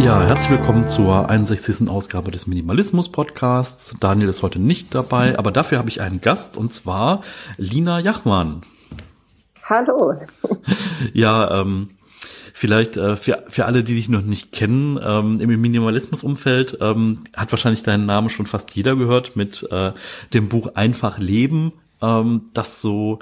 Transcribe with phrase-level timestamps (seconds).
[0.03, 1.91] Ja, herzlich willkommen zur 61.
[1.91, 3.95] Ausgabe des Minimalismus Podcasts.
[4.01, 7.21] Daniel ist heute nicht dabei, aber dafür habe ich einen Gast und zwar
[7.59, 8.63] Lina Jachmann.
[9.63, 10.15] Hallo.
[11.13, 11.91] Ja, ähm,
[12.55, 17.53] vielleicht äh, für, für alle, die dich noch nicht kennen, ähm, im Minimalismus-Umfeld ähm, hat
[17.53, 19.93] wahrscheinlich deinen Namen schon fast jeder gehört mit äh,
[20.33, 23.19] dem Buch Einfach Leben, ähm, das so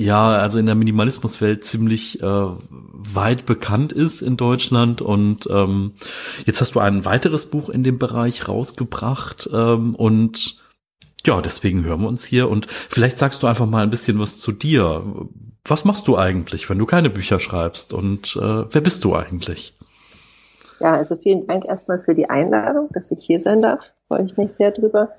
[0.00, 5.02] ja, also in der Minimalismuswelt ziemlich äh, weit bekannt ist in Deutschland.
[5.02, 5.92] Und ähm,
[6.46, 9.50] jetzt hast du ein weiteres Buch in dem Bereich rausgebracht.
[9.52, 10.58] Ähm, und
[11.26, 12.48] ja, deswegen hören wir uns hier.
[12.48, 15.04] Und vielleicht sagst du einfach mal ein bisschen was zu dir.
[15.66, 17.92] Was machst du eigentlich, wenn du keine Bücher schreibst?
[17.92, 19.76] Und äh, wer bist du eigentlich?
[20.80, 23.80] Ja, also vielen Dank erstmal für die Einladung, dass ich hier sein darf.
[24.08, 25.10] Freue ich mich sehr drüber.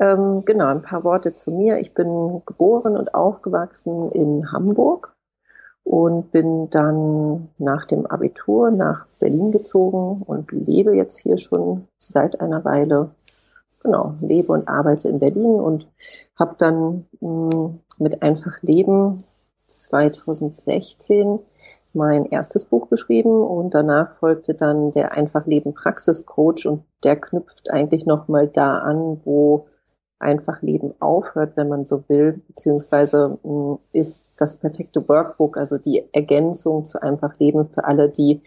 [0.00, 1.78] Ähm, genau, ein paar Worte zu mir.
[1.78, 5.16] Ich bin geboren und aufgewachsen in Hamburg
[5.82, 12.40] und bin dann nach dem Abitur nach Berlin gezogen und lebe jetzt hier schon seit
[12.40, 13.10] einer Weile.
[13.82, 15.88] Genau, lebe und arbeite in Berlin und
[16.38, 19.24] habe dann mh, hm, mit Einfach Leben
[19.66, 21.40] 2016
[21.92, 27.70] mein erstes Buch geschrieben und danach folgte dann der Einfach Leben Praxiscoach und der knüpft
[27.70, 29.66] eigentlich nochmal da an, wo
[30.18, 35.78] einfach Leben aufhört, wenn man so will, beziehungsweise mh, hm, ist das perfekte Workbook, also
[35.78, 38.42] die Ergänzung zu einfach Leben für alle, die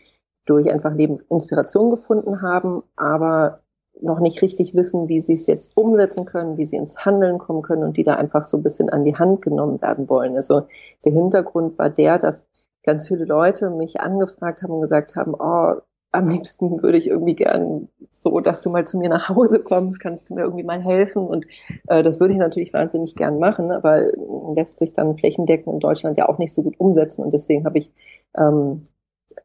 [0.46, 3.62] durch einfach Leben Inspiration gefunden haben, aber
[4.02, 7.62] noch nicht richtig wissen, wie sie es jetzt umsetzen können, wie sie ins Handeln kommen
[7.62, 10.36] können und die da einfach so ein bisschen an die Hand genommen werden wollen.
[10.36, 10.68] Also
[11.06, 12.46] der Hintergrund war der, dass
[12.84, 17.36] ganz viele Leute mich angefragt haben und gesagt haben, oh, am liebsten würde ich irgendwie
[17.36, 20.82] gern so, dass du mal zu mir nach Hause kommst, kannst du mir irgendwie mal
[20.82, 21.48] helfen und
[21.88, 24.12] äh, das würde ich natürlich wahnsinnig gern machen, aber
[24.56, 27.78] lässt sich dann flächendeckend in Deutschland ja auch nicht so gut umsetzen und deswegen habe
[27.78, 27.92] ich
[28.38, 28.84] ähm,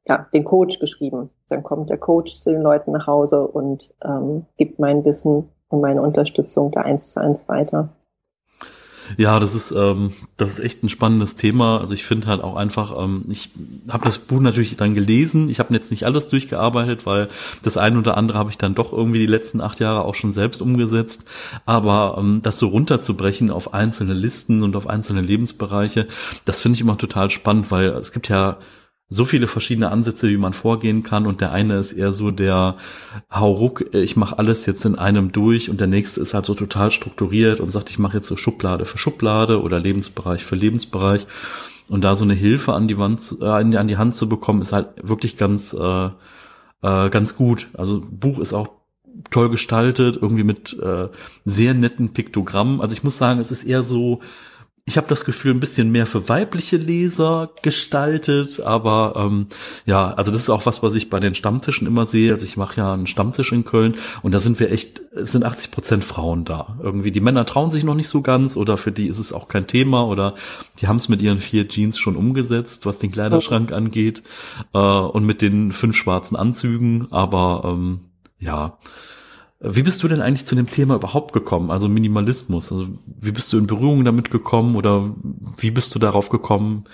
[0.06, 1.30] ja, den Coach geschrieben.
[1.48, 5.80] Dann kommt der Coach zu den Leuten nach Hause und ähm, gibt mein Wissen und
[5.80, 7.90] meine Unterstützung da eins zu eins weiter.
[9.16, 11.80] Ja, das ist ähm, das ist echt ein spannendes Thema.
[11.80, 13.50] Also ich finde halt auch einfach, ähm, ich
[13.88, 15.48] habe das Buch natürlich dann gelesen.
[15.48, 17.28] Ich habe jetzt nicht alles durchgearbeitet, weil
[17.62, 20.32] das eine oder andere habe ich dann doch irgendwie die letzten acht Jahre auch schon
[20.32, 21.24] selbst umgesetzt.
[21.64, 26.08] Aber ähm, das so runterzubrechen auf einzelne Listen und auf einzelne Lebensbereiche,
[26.44, 28.58] das finde ich immer total spannend, weil es gibt ja
[29.08, 31.26] so viele verschiedene Ansätze, wie man vorgehen kann.
[31.26, 32.76] Und der eine ist eher so der
[33.32, 36.90] Hauruck, ich mache alles jetzt in einem durch und der nächste ist halt so total
[36.90, 41.26] strukturiert und sagt, ich mache jetzt so Schublade für Schublade oder Lebensbereich für Lebensbereich.
[41.88, 44.72] Und da so eine Hilfe an die Wand, äh, an die Hand zu bekommen, ist
[44.72, 46.06] halt wirklich ganz, äh,
[46.82, 47.68] äh, ganz gut.
[47.74, 48.70] Also Buch ist auch
[49.30, 51.08] toll gestaltet, irgendwie mit äh,
[51.44, 52.80] sehr netten Piktogrammen.
[52.80, 54.20] Also ich muss sagen, es ist eher so,
[54.88, 59.48] ich habe das Gefühl, ein bisschen mehr für weibliche Leser gestaltet, aber ähm,
[59.84, 62.32] ja, also das ist auch was, was ich bei den Stammtischen immer sehe.
[62.32, 65.44] Also ich mache ja einen Stammtisch in Köln und da sind wir echt, es sind
[65.44, 66.78] 80 Prozent Frauen da.
[66.80, 69.48] Irgendwie die Männer trauen sich noch nicht so ganz oder für die ist es auch
[69.48, 70.36] kein Thema oder
[70.80, 74.22] die haben es mit ihren vier Jeans schon umgesetzt, was den Kleiderschrank angeht
[74.72, 78.02] äh, und mit den fünf schwarzen Anzügen, aber ähm,
[78.38, 78.78] ja,
[79.74, 82.70] wie bist du denn eigentlich zu dem Thema überhaupt gekommen, also Minimalismus?
[82.70, 85.14] Also wie bist du in Berührung damit gekommen oder
[85.56, 86.84] wie bist du darauf gekommen,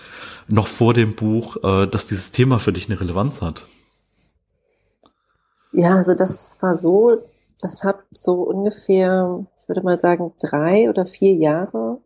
[0.48, 3.64] noch vor dem Buch, äh, dass dieses Thema für dich eine Relevanz hat?
[5.72, 7.22] Ja, also das war so,
[7.60, 11.98] das hat so ungefähr, ich würde mal sagen, drei oder vier Jahre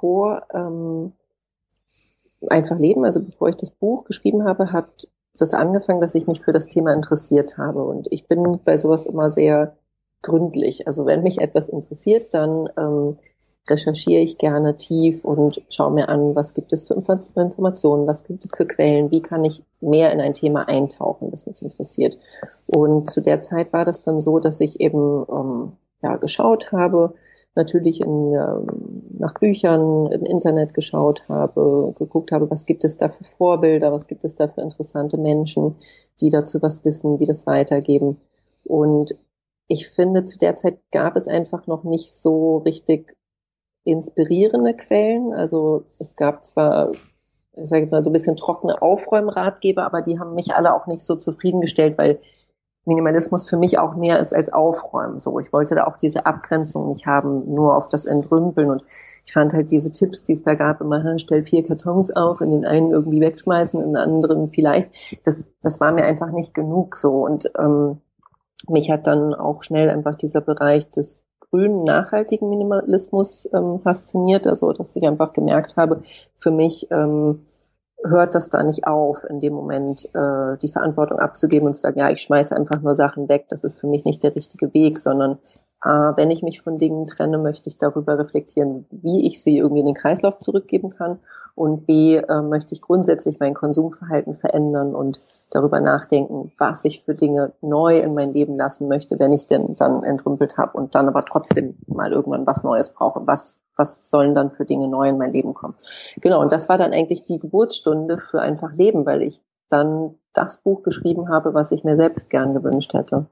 [0.00, 1.12] vor ähm,
[2.48, 5.06] Einfach Leben, also bevor ich das Buch geschrieben habe, hat
[5.36, 7.82] das angefangen, dass ich mich für das Thema interessiert habe.
[7.84, 9.76] Und ich bin bei sowas immer sehr
[10.22, 10.86] gründlich.
[10.86, 13.18] Also wenn mich etwas interessiert, dann ähm,
[13.68, 18.44] recherchiere ich gerne tief und schaue mir an, was gibt es für Informationen, was gibt
[18.44, 22.18] es für Quellen, wie kann ich mehr in ein Thema eintauchen, das mich interessiert.
[22.66, 25.72] Und zu der Zeit war das dann so, dass ich eben ähm,
[26.02, 27.14] ja, geschaut habe,
[27.54, 33.08] natürlich in, ähm, nach Büchern im Internet geschaut habe, geguckt habe, was gibt es da
[33.08, 35.76] für Vorbilder, was gibt es da für interessante Menschen,
[36.20, 38.18] die dazu was wissen, die das weitergeben.
[38.64, 39.14] Und
[39.70, 43.16] ich finde, zu der Zeit gab es einfach noch nicht so richtig
[43.84, 45.32] inspirierende Quellen.
[45.32, 50.18] Also es gab zwar, ich sage jetzt mal so ein bisschen trockene Aufräumratgeber, aber die
[50.18, 52.18] haben mich alle auch nicht so zufriedengestellt, weil
[52.84, 55.20] Minimalismus für mich auch mehr ist als Aufräumen.
[55.20, 58.82] So, ich wollte da auch diese Abgrenzung nicht haben, nur auf das Entrümpeln und
[59.24, 62.50] ich fand halt diese Tipps, die es da gab, immer, stell vier Kartons auf, in
[62.50, 64.90] den einen irgendwie wegschmeißen, in den anderen vielleicht,
[65.24, 68.00] das, das war mir einfach nicht genug so und ähm,
[68.68, 74.72] mich hat dann auch schnell einfach dieser Bereich des grünen, nachhaltigen Minimalismus ähm, fasziniert, also
[74.72, 76.02] dass ich einfach gemerkt habe,
[76.36, 77.46] für mich ähm,
[78.02, 81.98] hört das da nicht auf, in dem Moment äh, die Verantwortung abzugeben und zu sagen,
[81.98, 84.98] ja, ich schmeiße einfach nur Sachen weg, das ist für mich nicht der richtige Weg,
[84.98, 85.38] sondern
[85.82, 89.86] wenn ich mich von Dingen trenne, möchte ich darüber reflektieren, wie ich sie irgendwie in
[89.86, 91.20] den Kreislauf zurückgeben kann
[91.54, 97.14] und B, äh, möchte ich grundsätzlich mein Konsumverhalten verändern und darüber nachdenken, was ich für
[97.14, 101.08] Dinge neu in mein Leben lassen möchte, wenn ich denn dann entrümpelt habe und dann
[101.08, 103.26] aber trotzdem mal irgendwann was Neues brauche.
[103.26, 105.74] Was, was sollen dann für Dinge neu in mein Leben kommen?
[106.20, 110.58] Genau, und das war dann eigentlich die Geburtsstunde für einfach Leben, weil ich dann das
[110.62, 113.26] Buch geschrieben habe, was ich mir selbst gern gewünscht hätte.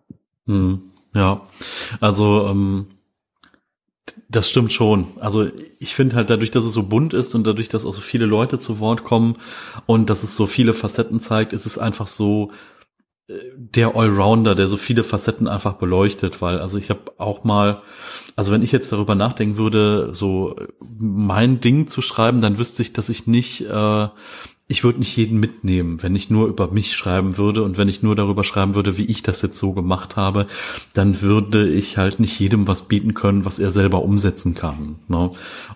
[0.46, 0.82] Hm,
[1.14, 1.40] ja,
[2.00, 2.86] also ähm,
[4.28, 5.08] das stimmt schon.
[5.20, 8.00] Also ich finde halt dadurch, dass es so bunt ist und dadurch, dass auch so
[8.00, 9.34] viele Leute zu Wort kommen
[9.86, 12.52] und dass es so viele Facetten zeigt, ist es einfach so
[13.28, 17.82] äh, der Allrounder, der so viele Facetten einfach beleuchtet, weil also ich habe auch mal,
[18.36, 20.56] also wenn ich jetzt darüber nachdenken würde, so
[20.98, 24.08] mein Ding zu schreiben, dann wüsste ich, dass ich nicht äh,
[24.70, 28.02] ich würde nicht jeden mitnehmen, wenn ich nur über mich schreiben würde und wenn ich
[28.02, 30.46] nur darüber schreiben würde, wie ich das jetzt so gemacht habe,
[30.92, 34.96] dann würde ich halt nicht jedem was bieten können, was er selber umsetzen kann.
[35.08, 35.30] Ne?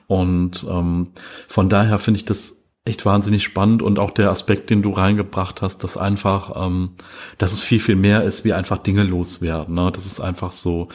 [0.08, 1.08] Und ähm,
[1.48, 5.62] von daher finde ich das echt wahnsinnig spannend und auch der Aspekt, den du reingebracht
[5.62, 6.90] hast, dass einfach, ähm,
[7.38, 9.74] dass es viel, viel mehr ist, wie einfach Dinge loswerden.
[9.74, 9.90] Ne?
[9.90, 10.88] Das ist einfach so,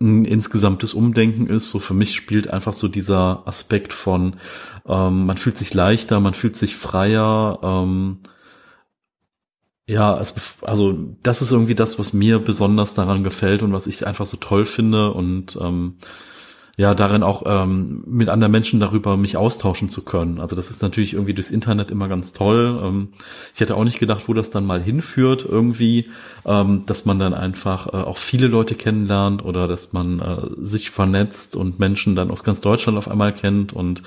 [0.00, 1.70] ein insgesamtes Umdenken ist.
[1.70, 4.36] So für mich spielt einfach so dieser Aspekt von,
[4.88, 7.58] ähm, man fühlt sich leichter, man fühlt sich freier.
[7.62, 8.18] Ähm,
[9.88, 14.06] ja, es, also das ist irgendwie das, was mir besonders daran gefällt und was ich
[14.06, 15.98] einfach so toll finde und ähm,
[16.78, 20.40] ja darin auch ähm, mit anderen Menschen darüber mich austauschen zu können.
[20.40, 22.78] Also das ist natürlich irgendwie durchs Internet immer ganz toll.
[22.82, 23.08] Ähm,
[23.54, 26.10] ich hätte auch nicht gedacht, wo das dann mal hinführt irgendwie,
[26.44, 30.90] ähm, dass man dann einfach äh, auch viele Leute kennenlernt oder dass man äh, sich
[30.90, 33.72] vernetzt und Menschen dann aus ganz Deutschland auf einmal kennt.
[33.72, 34.02] Und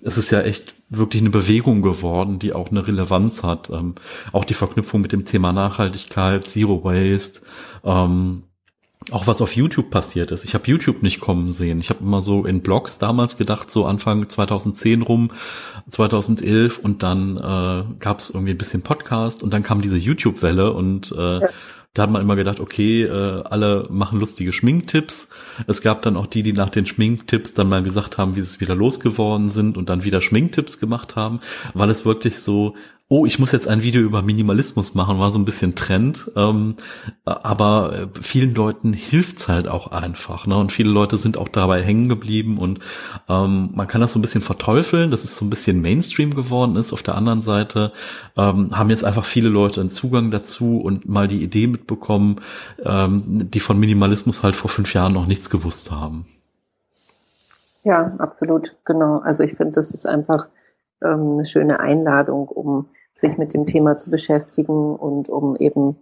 [0.00, 3.68] es ist ja echt wirklich eine Bewegung geworden, die auch eine Relevanz hat.
[3.70, 3.96] Ähm,
[4.30, 7.40] auch die Verknüpfung mit dem Thema Nachhaltigkeit, Zero Waste.
[7.82, 8.44] Ähm,
[9.10, 10.44] auch was auf YouTube passiert ist.
[10.44, 11.80] Ich habe YouTube nicht kommen sehen.
[11.80, 15.30] Ich habe immer so in Blogs damals gedacht, so Anfang 2010 rum,
[15.90, 20.72] 2011 und dann äh, gab es irgendwie ein bisschen Podcast und dann kam diese YouTube-Welle
[20.72, 21.48] und äh, ja.
[21.94, 25.28] da hat man immer gedacht, okay, äh, alle machen lustige Schminktipps.
[25.66, 28.46] Es gab dann auch die, die nach den Schminktipps dann mal gesagt haben, wie sie
[28.46, 31.40] es wieder losgeworden sind und dann wieder Schminktipps gemacht haben,
[31.74, 32.74] weil es wirklich so
[33.12, 36.30] oh, ich muss jetzt ein Video über Minimalismus machen, war so ein bisschen Trend.
[36.34, 36.76] Ähm,
[37.26, 40.46] aber äh, vielen Leuten hilft's halt auch einfach.
[40.46, 40.56] Ne?
[40.56, 42.80] Und viele Leute sind auch dabei hängen geblieben und
[43.28, 46.76] ähm, man kann das so ein bisschen verteufeln, dass es so ein bisschen Mainstream geworden
[46.76, 46.94] ist.
[46.94, 47.92] Auf der anderen Seite
[48.38, 52.36] ähm, haben jetzt einfach viele Leute einen Zugang dazu und mal die Idee mitbekommen,
[52.82, 56.24] ähm, die von Minimalismus halt vor fünf Jahren noch nichts gewusst haben.
[57.84, 59.18] Ja, absolut, genau.
[59.18, 60.48] Also ich finde, das ist einfach
[61.02, 62.88] ähm, eine schöne Einladung, um
[63.22, 65.96] sich mit dem Thema zu beschäftigen und um eben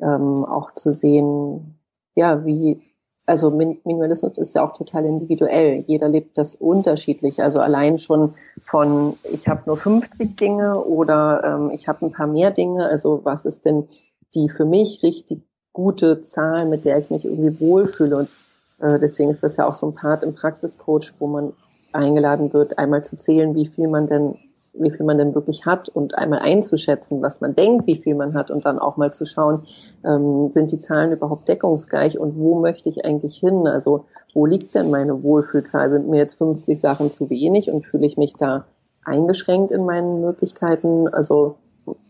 [0.00, 1.78] ähm, auch zu sehen,
[2.14, 2.80] ja, wie,
[3.26, 5.84] also Minimalismus ist ja auch total individuell.
[5.86, 7.42] Jeder lebt das unterschiedlich.
[7.42, 12.26] Also allein schon von, ich habe nur 50 Dinge oder ähm, ich habe ein paar
[12.26, 12.86] mehr Dinge.
[12.86, 13.88] Also was ist denn
[14.34, 18.16] die für mich richtig gute Zahl, mit der ich mich irgendwie wohlfühle?
[18.16, 18.28] Und
[18.80, 21.52] äh, deswegen ist das ja auch so ein Part im Praxiscoach, wo man
[21.92, 24.36] eingeladen wird, einmal zu zählen, wie viel man denn
[24.72, 28.34] wie viel man denn wirklich hat und einmal einzuschätzen, was man denkt, wie viel man
[28.34, 29.64] hat und dann auch mal zu schauen,
[30.04, 33.66] ähm, sind die Zahlen überhaupt deckungsgleich und wo möchte ich eigentlich hin?
[33.66, 35.90] Also wo liegt denn meine Wohlfühlzahl?
[35.90, 38.64] Sind mir jetzt 50 Sachen zu wenig und fühle ich mich da
[39.04, 41.08] eingeschränkt in meinen Möglichkeiten?
[41.08, 41.56] Also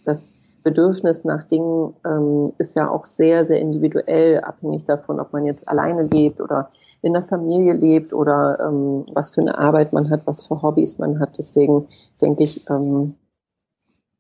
[0.05, 0.29] das
[0.63, 5.69] Bedürfnis nach Dingen ähm, ist ja auch sehr, sehr individuell, abhängig davon, ob man jetzt
[5.69, 6.71] alleine lebt oder
[7.03, 10.99] in der Familie lebt oder ähm, was für eine Arbeit man hat, was für Hobbys
[10.99, 11.39] man hat.
[11.39, 11.89] Deswegen
[12.21, 13.15] denke ich, ähm,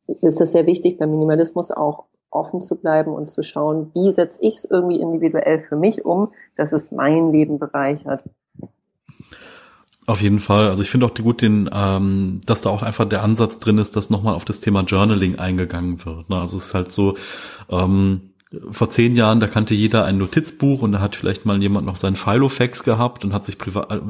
[0.06, 4.40] ist das sehr wichtig, beim Minimalismus auch offen zu bleiben und zu schauen, wie setze
[4.42, 8.22] ich es irgendwie individuell für mich um, dass es mein Leben bereichert.
[10.10, 10.68] Auf jeden Fall.
[10.68, 13.94] Also ich finde auch gut, den, ähm, dass da auch einfach der Ansatz drin ist,
[13.94, 16.28] dass nochmal auf das Thema Journaling eingegangen wird.
[16.28, 16.36] Ne?
[16.36, 17.16] Also es ist halt so,
[17.68, 18.29] ähm,
[18.72, 21.94] vor zehn Jahren, da kannte jeder ein Notizbuch und da hat vielleicht mal jemand noch
[21.94, 24.02] seinen Filofax gehabt und hat sich privat,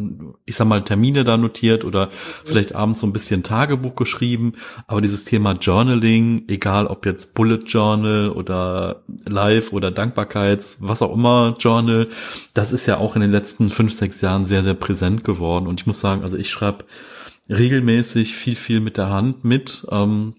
[0.47, 2.09] ich sag mal, Termine da notiert oder
[2.47, 4.55] vielleicht abends so ein bisschen Tagebuch geschrieben.
[4.87, 11.15] Aber dieses Thema Journaling, egal ob jetzt Bullet Journal oder Live oder Dankbarkeits, was auch
[11.15, 12.09] immer Journal,
[12.55, 15.67] das ist ja auch in den letzten fünf, sechs Jahren sehr, sehr präsent geworden.
[15.67, 16.87] Und ich muss sagen, also ich schreibe
[17.51, 19.87] regelmäßig viel, viel mit der Hand mit.
[19.91, 20.35] Ähm,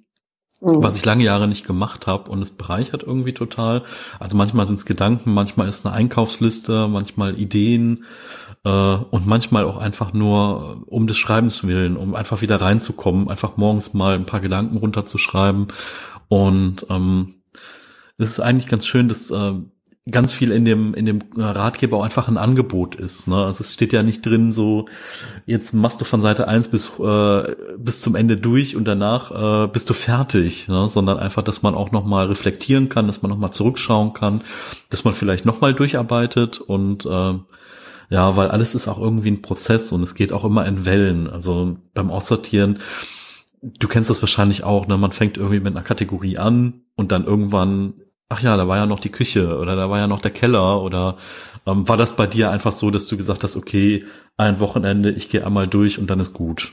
[0.61, 0.83] mhm.
[0.83, 3.83] was ich lange Jahre nicht gemacht habe und es bereichert irgendwie total.
[4.19, 8.05] Also manchmal sind es Gedanken, manchmal ist eine Einkaufsliste, manchmal Ideen
[8.63, 13.57] äh, und manchmal auch einfach nur um des Schreibens willen, um einfach wieder reinzukommen, einfach
[13.57, 15.67] morgens mal ein paar Gedanken runterzuschreiben
[16.29, 17.41] und ähm,
[18.17, 19.53] es ist eigentlich ganz schön, dass äh,
[20.09, 23.27] ganz viel in dem in dem Ratgeber auch einfach ein Angebot ist.
[23.27, 23.35] Ne?
[23.35, 24.87] Also es steht ja nicht drin, so
[25.45, 29.67] jetzt machst du von Seite eins bis äh, bis zum Ende durch und danach äh,
[29.67, 30.87] bist du fertig, ne?
[30.87, 34.41] sondern einfach, dass man auch noch mal reflektieren kann, dass man noch mal zurückschauen kann,
[34.89, 37.33] dass man vielleicht noch mal durcharbeitet und äh,
[38.09, 41.29] ja, weil alles ist auch irgendwie ein Prozess und es geht auch immer in Wellen.
[41.29, 42.79] Also beim Aussortieren
[43.61, 44.97] du kennst das wahrscheinlich auch, ne?
[44.97, 47.93] Man fängt irgendwie mit einer Kategorie an und dann irgendwann
[48.31, 50.81] ach ja, da war ja noch die Küche oder da war ja noch der Keller
[50.81, 51.17] oder
[51.67, 54.05] ähm, war das bei dir einfach so, dass du gesagt hast, okay,
[54.37, 56.71] ein Wochenende, ich gehe einmal durch und dann ist gut?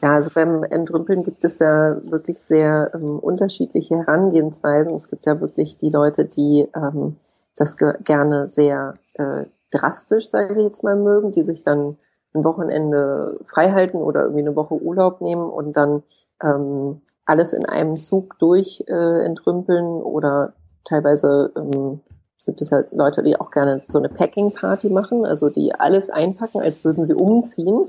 [0.00, 4.94] Ja, also beim Entrümpeln gibt es ja wirklich sehr ähm, unterschiedliche Herangehensweisen.
[4.94, 7.16] Es gibt ja wirklich die Leute, die ähm,
[7.56, 11.98] das ge gerne sehr äh, drastisch, sage ich jetzt mal, mögen, die sich dann
[12.32, 16.04] ein Wochenende frei halten oder irgendwie eine Woche Urlaub nehmen und dann
[16.42, 22.00] ähm, alles in einem Zug durch äh, entrümpeln oder teilweise ähm,
[22.44, 26.60] gibt es halt Leute, die auch gerne so eine Packing-Party machen, also die alles einpacken,
[26.60, 27.86] als würden sie umziehen,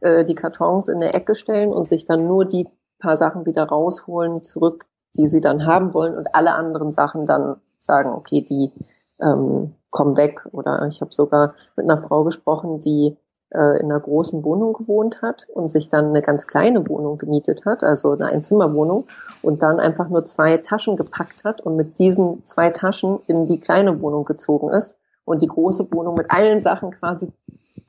[0.00, 2.68] äh, die Kartons in der Ecke stellen und sich dann nur die
[3.00, 4.86] paar Sachen wieder rausholen, zurück,
[5.16, 8.72] die sie dann haben wollen und alle anderen Sachen dann sagen, okay, die
[9.20, 10.46] ähm, kommen weg.
[10.52, 13.16] Oder ich habe sogar mit einer Frau gesprochen, die
[13.50, 17.64] äh, in einer großen Wohnung gewohnt hat und sich dann eine ganz kleine Wohnung gemietet
[17.64, 19.06] hat, also eine Einzimmerwohnung,
[19.42, 23.60] und dann einfach nur zwei Taschen gepackt hat und mit diesen zwei Taschen in die
[23.60, 27.32] kleine Wohnung gezogen ist und die große Wohnung mit allen Sachen quasi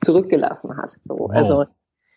[0.00, 0.96] zurückgelassen hat.
[1.04, 1.30] So, wow.
[1.30, 1.64] Also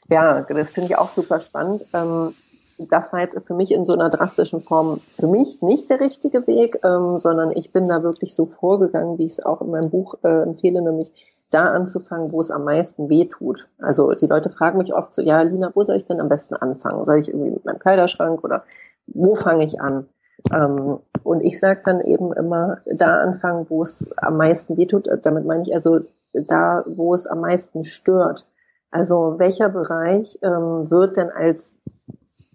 [0.09, 1.85] ja, das finde ich auch super spannend.
[1.93, 2.33] Ähm,
[2.77, 6.47] das war jetzt für mich in so einer drastischen Form für mich nicht der richtige
[6.47, 9.89] Weg, ähm, sondern ich bin da wirklich so vorgegangen, wie ich es auch in meinem
[9.89, 11.11] Buch äh, empfehle, nämlich
[11.49, 13.67] da anzufangen, wo es am meisten weh tut.
[13.79, 16.55] Also die Leute fragen mich oft so, ja, Lina, wo soll ich denn am besten
[16.55, 17.05] anfangen?
[17.05, 18.63] Soll ich irgendwie mit meinem Kleiderschrank oder
[19.07, 20.07] wo fange ich an?
[20.53, 25.09] Ähm, und ich sage dann eben immer, da anfangen, wo es am meisten weh tut.
[25.23, 26.01] Damit meine ich also
[26.33, 28.47] da, wo es am meisten stört.
[28.91, 31.75] Also welcher Bereich ähm, wird denn als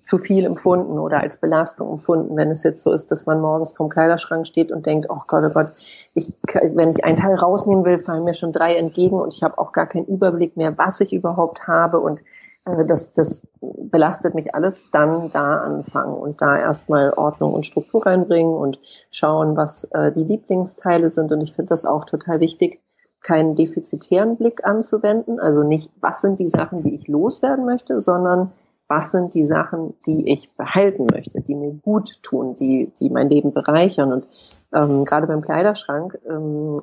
[0.04, 3.72] zu viel empfunden oder als Belastung empfunden, wenn es jetzt so ist, dass man morgens
[3.72, 5.72] vom Kleiderschrank steht und denkt, oh Gott, oh Gott,
[6.12, 6.30] ich,
[6.74, 9.72] wenn ich einen Teil rausnehmen will, fallen mir schon drei entgegen und ich habe auch
[9.72, 12.20] gar keinen Überblick mehr, was ich überhaupt habe und
[12.66, 18.04] äh, das, das belastet mich alles, dann da anfangen und da erstmal Ordnung und Struktur
[18.04, 18.78] reinbringen und
[19.10, 21.32] schauen, was äh, die Lieblingsteile sind.
[21.32, 22.82] Und ich finde das auch total wichtig,
[23.22, 25.40] keinen defizitären Blick anzuwenden.
[25.40, 28.52] Also nicht, was sind die Sachen, die ich loswerden möchte, sondern
[28.94, 33.28] was sind die Sachen, die ich behalten möchte, die mir gut tun, die, die mein
[33.28, 34.12] Leben bereichern.
[34.12, 34.28] Und
[34.72, 36.80] ähm, gerade beim Kleiderschrank ähm,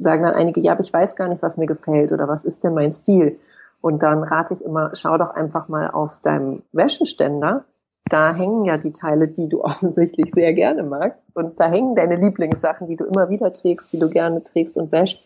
[0.00, 2.64] sagen dann einige, ja, aber ich weiß gar nicht, was mir gefällt oder was ist
[2.64, 3.38] denn mein Stil.
[3.80, 7.64] Und dann rate ich immer, schau doch einfach mal auf deinem Wäscheständer.
[8.10, 11.20] Da hängen ja die Teile, die du offensichtlich sehr gerne magst.
[11.34, 14.90] Und da hängen deine Lieblingssachen, die du immer wieder trägst, die du gerne trägst und
[14.90, 15.20] wäschst.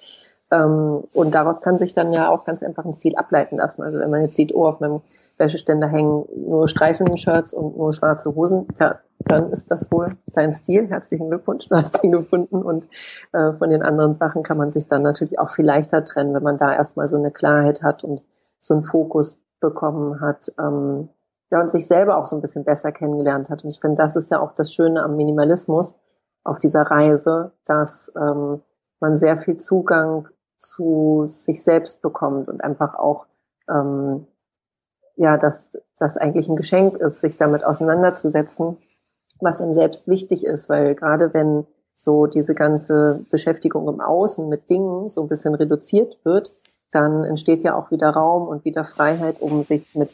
[0.51, 3.83] Ähm, und daraus kann sich dann ja auch ganz einfach ein Stil ableiten lassen.
[3.83, 5.01] Also wenn man jetzt sieht, oh, auf meinem
[5.39, 10.89] Wäscheständer hängen nur Streifen-Shirts und nur schwarze Hosen, ja, dann ist das wohl dein Stil.
[10.89, 12.63] Herzlichen Glückwunsch, du hast ihn gefunden.
[12.63, 12.89] Und
[13.33, 16.43] äh, von den anderen Sachen kann man sich dann natürlich auch viel leichter trennen, wenn
[16.43, 18.23] man da erstmal so eine Klarheit hat und
[18.61, 20.53] so einen Fokus bekommen hat.
[20.59, 21.09] Ähm,
[21.51, 23.65] ja, und sich selber auch so ein bisschen besser kennengelernt hat.
[23.65, 25.95] Und ich finde, das ist ja auch das Schöne am Minimalismus
[26.43, 28.61] auf dieser Reise, dass ähm,
[29.01, 33.27] man sehr viel Zugang zu sich selbst bekommt und einfach auch
[33.69, 34.27] ähm,
[35.17, 38.79] ja, dass das eigentlich ein Geschenk ist, sich damit auseinanderzusetzen,
[39.41, 44.69] was ihm selbst wichtig ist, weil gerade wenn so diese ganze Beschäftigung im Außen mit
[44.69, 46.53] Dingen so ein bisschen reduziert wird,
[46.91, 50.11] dann entsteht ja auch wieder Raum und wieder Freiheit, um sich mit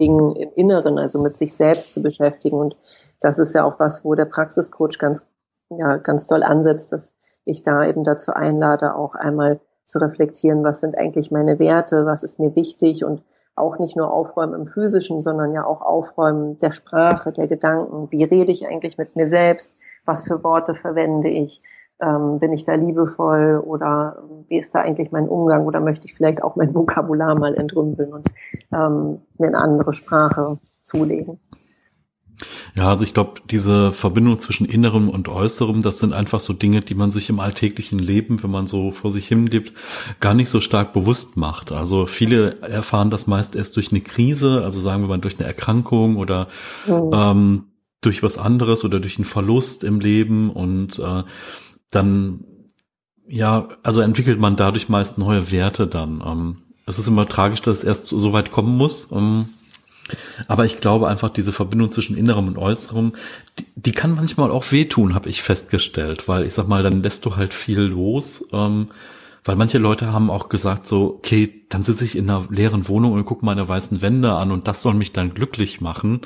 [0.00, 2.56] Dingen im Inneren, also mit sich selbst zu beschäftigen.
[2.58, 2.76] Und
[3.20, 5.24] das ist ja auch was, wo der Praxiscoach ganz,
[5.70, 7.12] ja, ganz doll ansetzt, dass
[7.48, 12.22] ich da eben dazu einlade, auch einmal zu reflektieren, was sind eigentlich meine Werte, was
[12.22, 13.22] ist mir wichtig und
[13.56, 18.08] auch nicht nur aufräumen im physischen, sondern ja auch aufräumen der Sprache, der Gedanken.
[18.10, 19.74] Wie rede ich eigentlich mit mir selbst?
[20.08, 21.62] was für Worte verwende ich,
[22.00, 26.14] ähm, bin ich da liebevoll oder wie ist da eigentlich mein Umgang oder möchte ich
[26.14, 28.28] vielleicht auch mein Vokabular mal entrümpeln und
[28.72, 31.38] ähm, mir eine andere Sprache zulegen.
[32.76, 36.80] Ja, also ich glaube, diese Verbindung zwischen Innerem und Äußerem, das sind einfach so Dinge,
[36.80, 39.72] die man sich im alltäglichen Leben, wenn man so vor sich hin lebt,
[40.20, 41.72] gar nicht so stark bewusst macht.
[41.72, 45.48] Also viele erfahren das meist erst durch eine Krise, also sagen wir mal durch eine
[45.48, 46.48] Erkrankung oder
[46.86, 47.10] mhm.
[47.12, 47.64] ähm,
[48.00, 51.24] durch was anderes oder durch einen Verlust im Leben und äh,
[51.90, 52.44] dann,
[53.26, 56.22] ja, also entwickelt man dadurch meist neue Werte dann.
[56.24, 59.10] Ähm, es ist immer tragisch, dass es erst so weit kommen muss.
[59.10, 59.48] Ähm,
[60.46, 63.12] aber ich glaube einfach, diese Verbindung zwischen Innerem und Äußerem,
[63.58, 67.24] die, die kann manchmal auch wehtun, habe ich festgestellt, weil ich sag mal, dann lässt
[67.24, 68.44] du halt viel los.
[68.52, 68.88] Ähm,
[69.44, 73.12] weil manche Leute haben auch gesagt so, okay, dann sitze ich in einer leeren Wohnung
[73.12, 76.20] und gucke meine weißen Wände an und das soll mich dann glücklich machen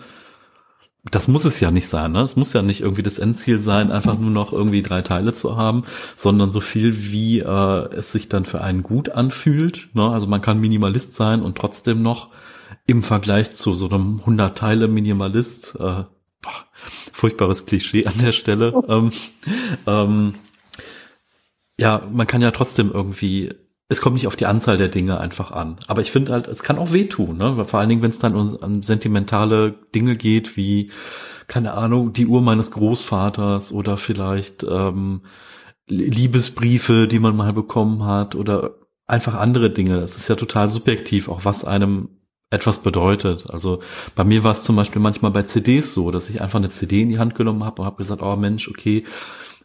[1.10, 2.20] das muss es ja nicht sein, ne?
[2.20, 5.56] Es muss ja nicht irgendwie das Endziel sein, einfach nur noch irgendwie drei Teile zu
[5.56, 5.82] haben,
[6.14, 9.88] sondern so viel, wie äh, es sich dann für einen gut anfühlt.
[9.94, 10.08] Ne?
[10.08, 12.28] Also man kann Minimalist sein und trotzdem noch
[12.86, 16.04] im Vergleich zu so einem 100 Teile Minimalist, äh,
[16.40, 16.66] boah,
[17.12, 18.72] furchtbares Klischee an der Stelle.
[18.88, 19.12] ähm,
[19.86, 20.34] ähm,
[21.78, 23.50] ja, man kann ja trotzdem irgendwie
[23.92, 25.76] es kommt nicht auf die Anzahl der Dinge einfach an.
[25.86, 27.64] Aber ich finde halt, es kann auch wehtun, ne?
[27.66, 30.90] Vor allen Dingen, wenn es dann um, um, sentimentale Dinge geht, wie,
[31.46, 35.22] keine Ahnung, die Uhr meines Großvaters oder vielleicht ähm,
[35.86, 38.76] Liebesbriefe, die man mal bekommen hat oder
[39.06, 39.98] einfach andere Dinge.
[39.98, 42.08] Es ist ja total subjektiv, auch was einem
[42.52, 43.50] etwas bedeutet.
[43.50, 43.80] Also
[44.14, 47.02] bei mir war es zum Beispiel manchmal bei CDs so, dass ich einfach eine CD
[47.02, 49.04] in die Hand genommen habe und habe gesagt, oh Mensch, okay,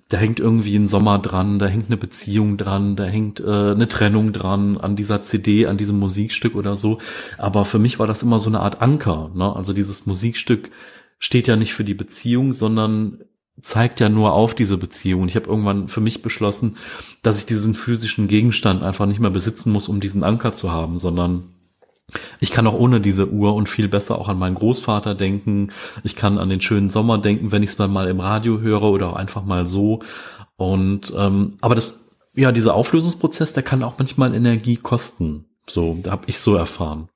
[0.07, 3.89] da hängt irgendwie ein Sommer dran, da hängt eine Beziehung dran, da hängt äh, eine
[3.89, 6.99] Trennung dran an dieser CD, an diesem Musikstück oder so.
[7.37, 9.31] Aber für mich war das immer so eine Art Anker.
[9.35, 9.53] Ne?
[9.53, 10.71] Also dieses Musikstück
[11.19, 13.19] steht ja nicht für die Beziehung, sondern
[13.61, 15.23] zeigt ja nur auf diese Beziehung.
[15.23, 16.77] Und ich habe irgendwann für mich beschlossen,
[17.21, 20.99] dass ich diesen physischen Gegenstand einfach nicht mehr besitzen muss, um diesen Anker zu haben,
[20.99, 21.49] sondern
[22.39, 25.71] ich kann auch ohne diese Uhr und viel besser auch an meinen Großvater denken.
[26.03, 29.09] Ich kann an den schönen Sommer denken, wenn ich es mal im Radio höre oder
[29.09, 29.99] auch einfach mal so.
[30.55, 35.45] Und ähm, aber das, ja, dieser Auflösungsprozess, der kann auch manchmal Energie kosten.
[35.69, 37.09] So, da habe ich so erfahren.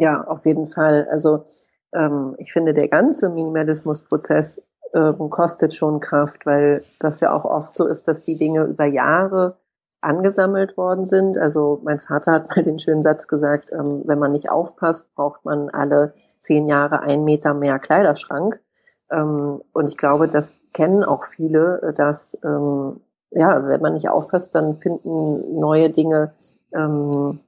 [0.00, 1.06] Ja, auf jeden Fall.
[1.10, 1.44] Also
[1.92, 4.62] ähm, ich finde, der ganze Minimalismusprozess
[4.94, 8.86] ähm, kostet schon Kraft, weil das ja auch oft so ist, dass die Dinge über
[8.86, 9.58] Jahre
[10.06, 11.36] angesammelt worden sind.
[11.36, 15.44] Also mein Vater hat mal den schönen Satz gesagt, ähm, wenn man nicht aufpasst, braucht
[15.44, 18.60] man alle zehn Jahre ein Meter mehr Kleiderschrank.
[19.10, 24.54] Ähm, und ich glaube, das kennen auch viele, dass ähm, ja, wenn man nicht aufpasst,
[24.54, 26.32] dann finden neue Dinge
[26.72, 27.40] ähm,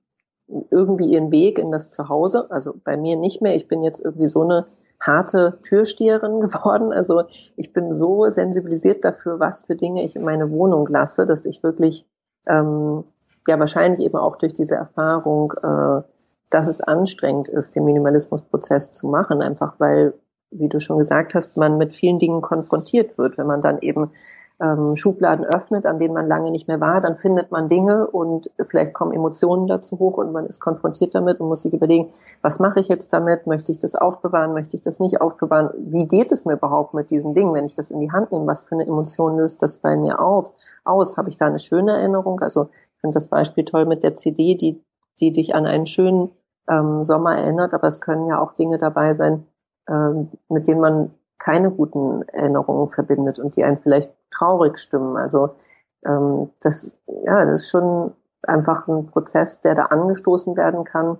[0.71, 2.51] irgendwie ihren Weg in das Zuhause.
[2.51, 3.55] Also bei mir nicht mehr.
[3.55, 4.66] Ich bin jetzt irgendwie so eine
[5.01, 6.92] harte Türsteherin geworden.
[6.92, 7.23] Also
[7.57, 11.62] ich bin so sensibilisiert dafür, was für Dinge ich in meine Wohnung lasse, dass ich
[11.62, 12.05] wirklich
[12.46, 13.05] ähm,
[13.46, 16.03] ja wahrscheinlich eben auch durch diese Erfahrung, äh,
[16.51, 20.14] dass es anstrengend ist, den Minimalismusprozess zu machen, einfach weil,
[20.51, 24.12] wie du schon gesagt hast, man mit vielen Dingen konfrontiert wird, wenn man dann eben
[24.61, 28.51] ähm, Schubladen öffnet, an denen man lange nicht mehr war, dann findet man Dinge und
[28.66, 32.11] vielleicht kommen Emotionen dazu hoch und man ist konfrontiert damit und muss sich überlegen,
[32.42, 33.47] was mache ich jetzt damit?
[33.47, 34.55] Möchte ich das aufbewahren?
[34.55, 35.71] Möchte ich das nicht aufbewahren?
[35.79, 38.47] Wie geht es mir überhaupt mit diesen Dingen, wenn ich das in die Hand nehme?
[38.47, 40.53] Was für eine Emotion löst das bei mir auf?
[40.85, 41.16] Aus?
[41.16, 42.40] Habe ich da eine schöne Erinnerung?
[42.40, 44.83] Also ich finde das Beispiel toll mit der CD, die,
[45.21, 46.31] die dich an einen schönen
[46.68, 49.47] ähm, Sommer erinnert, aber es können ja auch Dinge dabei sein,
[49.88, 55.16] ähm, mit denen man keine guten Erinnerungen verbindet und die einen vielleicht traurig stimmen.
[55.16, 55.57] Also
[56.05, 61.18] ähm, das, ja, das ist schon einfach ein Prozess, der da angestoßen werden kann,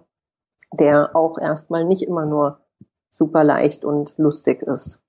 [0.73, 2.61] der auch erstmal nicht immer nur
[3.11, 5.01] super leicht und lustig ist.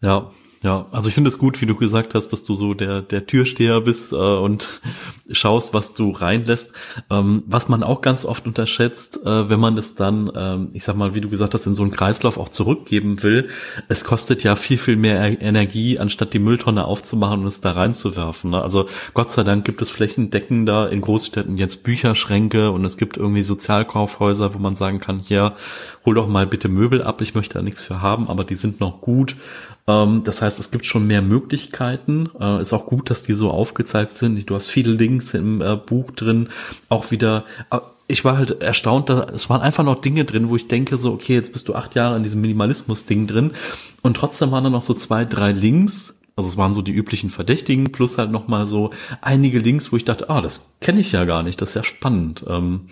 [0.00, 0.30] Ja,
[0.62, 3.26] ja, also ich finde es gut, wie du gesagt hast, dass du so der, der
[3.26, 4.80] Türsteher bist äh, und
[5.30, 6.74] schaust, was du reinlässt.
[7.10, 10.94] Ähm, was man auch ganz oft unterschätzt, äh, wenn man es dann, ähm, ich sag
[10.94, 13.48] mal, wie du gesagt hast, in so einen Kreislauf auch zurückgeben will,
[13.88, 18.50] es kostet ja viel, viel mehr Energie, anstatt die Mülltonne aufzumachen und es da reinzuwerfen.
[18.50, 18.62] Ne?
[18.62, 23.42] Also Gott sei Dank gibt es flächendeckender in Großstädten jetzt Bücherschränke und es gibt irgendwie
[23.42, 25.56] Sozialkaufhäuser, wo man sagen kann, hier,
[26.06, 28.78] hol doch mal bitte Möbel ab, ich möchte da nichts für haben, aber die sind
[28.78, 29.34] noch gut
[29.84, 32.30] das heißt, es gibt schon mehr Möglichkeiten.
[32.38, 34.48] Äh, ist auch gut, dass die so aufgezeigt sind.
[34.48, 36.50] Du hast viele Links im äh, Buch drin.
[36.88, 40.56] Auch wieder, äh, ich war halt erstaunt, da, es waren einfach noch Dinge drin, wo
[40.56, 43.52] ich denke so, okay, jetzt bist du acht Jahre in diesem Minimalismus-Ding drin.
[44.02, 47.30] Und trotzdem waren da noch so zwei, drei Links, also es waren so die üblichen
[47.30, 48.90] Verdächtigen plus halt noch mal so
[49.20, 51.84] einige Links, wo ich dachte, ah, das kenne ich ja gar nicht, das ist ja
[51.84, 52.44] spannend.
[52.48, 52.88] Ähm,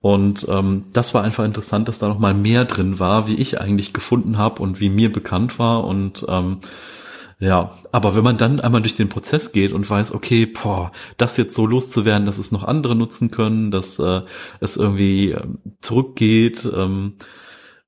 [0.00, 3.60] und ähm, das war einfach interessant, dass da noch mal mehr drin war, wie ich
[3.60, 5.84] eigentlich gefunden habe und wie mir bekannt war.
[5.84, 6.58] Und ähm,
[7.40, 11.36] Ja, aber wenn man dann einmal durch den Prozess geht und weiß, okay, boah, das
[11.36, 14.22] jetzt so loszuwerden, dass es noch andere nutzen können, dass äh,
[14.60, 15.42] es irgendwie äh,
[15.80, 17.14] zurückgeht ähm,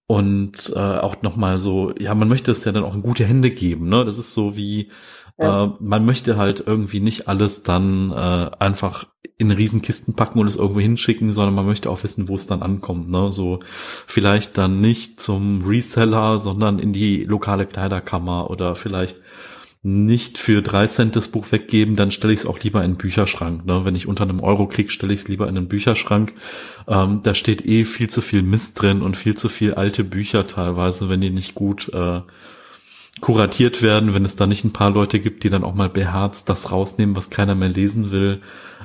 [0.07, 3.51] und äh, auch nochmal so, ja, man möchte es ja dann auch in gute Hände
[3.51, 4.05] geben, ne?
[4.05, 4.91] Das ist so wie,
[5.39, 5.65] ja.
[5.65, 9.07] äh, man möchte halt irgendwie nicht alles dann äh, einfach
[9.39, 12.63] in Riesenkisten packen und es irgendwo hinschicken, sondern man möchte auch wissen, wo es dann
[12.63, 13.11] ankommt.
[13.11, 13.31] Ne?
[13.33, 13.61] So
[14.07, 19.17] vielleicht dann nicht zum Reseller, sondern in die lokale Kleiderkammer oder vielleicht
[19.87, 22.99] nicht für drei Cent das Buch weggeben, dann stelle ich es auch lieber in den
[22.99, 23.65] Bücherschrank.
[23.67, 23.85] Ne?
[23.85, 26.33] Wenn ich unter einem Euro krieg, stelle ich es lieber in den Bücherschrank.
[26.89, 30.45] Ähm, da steht eh viel zu viel Mist drin und viel zu viel alte Bücher
[30.45, 32.23] teilweise, wenn die nicht gut äh,
[33.21, 36.49] kuratiert werden, wenn es da nicht ein paar Leute gibt, die dann auch mal beherzt
[36.49, 38.41] das rausnehmen, was keiner mehr lesen will.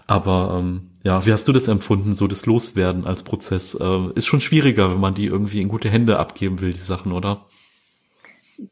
[0.05, 3.73] Aber ähm, ja, wie hast du das empfunden, so das Loswerden als Prozess?
[3.73, 7.11] Äh, ist schon schwieriger, wenn man die irgendwie in gute Hände abgeben will, die Sachen,
[7.11, 7.47] oder?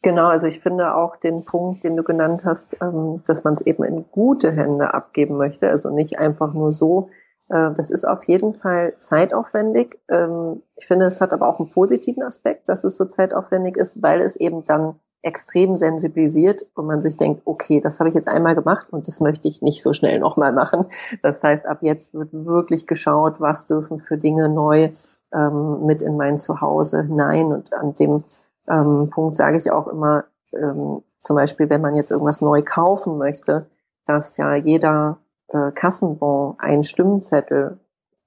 [0.04, 3.62] Genau, also ich finde auch den Punkt, den du genannt hast, ähm, dass man es
[3.62, 7.10] eben in gute Hände abgeben möchte, also nicht einfach nur so.
[7.50, 10.00] Äh, das ist auf jeden Fall zeitaufwendig.
[10.08, 14.02] Ähm, ich finde, es hat aber auch einen positiven Aspekt, dass es so zeitaufwendig ist,
[14.04, 18.28] weil es eben dann extrem sensibilisiert und man sich denkt, okay, das habe ich jetzt
[18.28, 20.86] einmal gemacht und das möchte ich nicht so schnell nochmal machen.
[21.24, 24.90] Das heißt, ab jetzt wird wirklich geschaut, was dürfen für Dinge neu
[25.34, 28.24] ähm, mit in mein Zuhause hinein und an dem
[28.70, 33.18] ähm, Punkt sage ich auch immer, ähm, zum Beispiel, wenn man jetzt irgendwas neu kaufen
[33.18, 33.68] möchte,
[34.06, 35.18] dass ja jeder
[35.50, 37.80] äh, Kassenbon ein Stimmzettel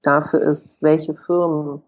[0.02, 1.82] dafür ist, welche Firmen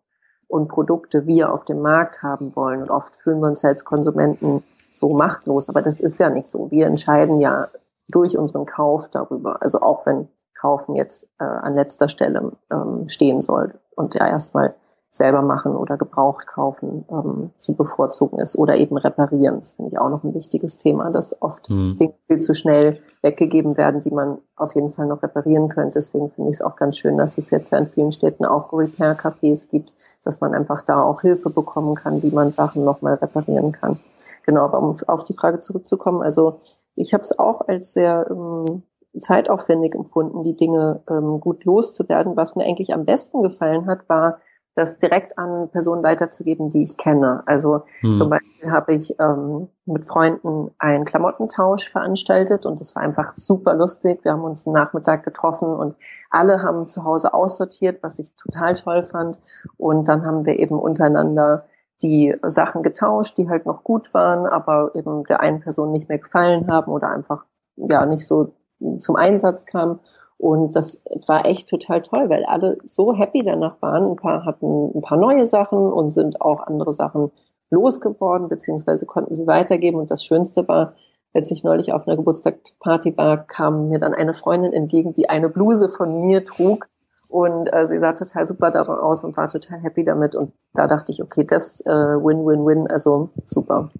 [0.49, 2.83] und Produkte wir auf dem Markt haben wollen.
[2.83, 6.71] Und oft fühlen wir uns als Konsumenten so machtlos, aber das ist ja nicht so.
[6.71, 7.69] Wir entscheiden ja
[8.09, 9.63] durch unseren Kauf darüber.
[9.63, 14.75] Also auch wenn Kaufen jetzt äh, an letzter Stelle ähm, stehen soll und ja erstmal
[15.17, 19.61] selber machen oder gebraucht kaufen ähm, zu bevorzugen ist oder eben reparieren.
[19.61, 21.95] Das finde ich auch noch ein wichtiges Thema, dass oft mhm.
[21.97, 26.01] Dinge viel zu schnell weggegeben werden, die man auf jeden Fall noch reparieren könnte.
[26.01, 28.73] Deswegen finde ich es auch ganz schön, dass es jetzt ja in vielen Städten auch
[28.73, 33.71] Repair-Cafés gibt, dass man einfach da auch Hilfe bekommen kann, wie man Sachen nochmal reparieren
[33.71, 33.99] kann.
[34.45, 36.59] Genau, aber um auf die Frage zurückzukommen, also
[36.97, 38.83] ich habe es auch als sehr ähm,
[39.21, 42.37] zeitaufwendig empfunden, die Dinge ähm, gut loszuwerden.
[42.37, 44.39] Was mir eigentlich am besten gefallen hat, war
[44.75, 47.43] das direkt an Personen weiterzugeben, die ich kenne.
[47.47, 48.17] Also hm.
[48.17, 53.75] zum Beispiel habe ich ähm, mit Freunden einen Klamottentausch veranstaltet und das war einfach super
[53.75, 54.25] lustig.
[54.25, 55.95] Wir haben uns einen Nachmittag getroffen und
[56.31, 59.39] alle haben zu Hause aussortiert, was ich total toll fand.
[59.77, 61.67] Und dann haben wir eben untereinander
[62.03, 66.19] die Sachen getauscht, die halt noch gut waren, aber eben der einen Person nicht mehr
[66.19, 67.45] gefallen haben oder einfach
[67.77, 68.55] ja nicht so
[68.99, 70.01] zum Einsatz kamen.
[70.37, 74.11] Und das war echt total toll, weil alle so happy danach waren.
[74.11, 77.31] Ein paar hatten ein paar neue Sachen und sind auch andere Sachen
[77.71, 79.99] losgeworden, beziehungsweise konnten sie weitergeben.
[79.99, 80.95] Und das Schönste war,
[81.33, 85.49] als ich neulich auf einer Geburtstagsparty war, kam mir dann eine Freundin entgegen, die eine
[85.49, 86.89] Bluse von mir trug.
[87.29, 90.37] Und äh, sie sah total super daran aus und war total happy damit.
[90.37, 93.91] Und da dachte ich, okay, das äh, Win-Win-Win, also super.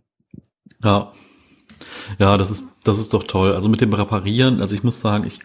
[0.83, 1.11] Ja.
[2.19, 3.55] Ja, das ist, das ist doch toll.
[3.55, 5.41] Also mit dem Reparieren, also ich muss sagen, ich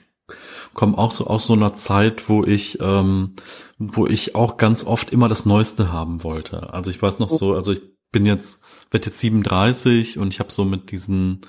[0.74, 3.36] komme auch so aus so einer Zeit, wo ich, ähm,
[3.78, 6.74] wo ich auch ganz oft immer das Neueste haben wollte.
[6.74, 8.60] Also ich weiß noch so, also ich bin jetzt,
[8.92, 11.42] werde jetzt 37 und ich habe so mit diesen,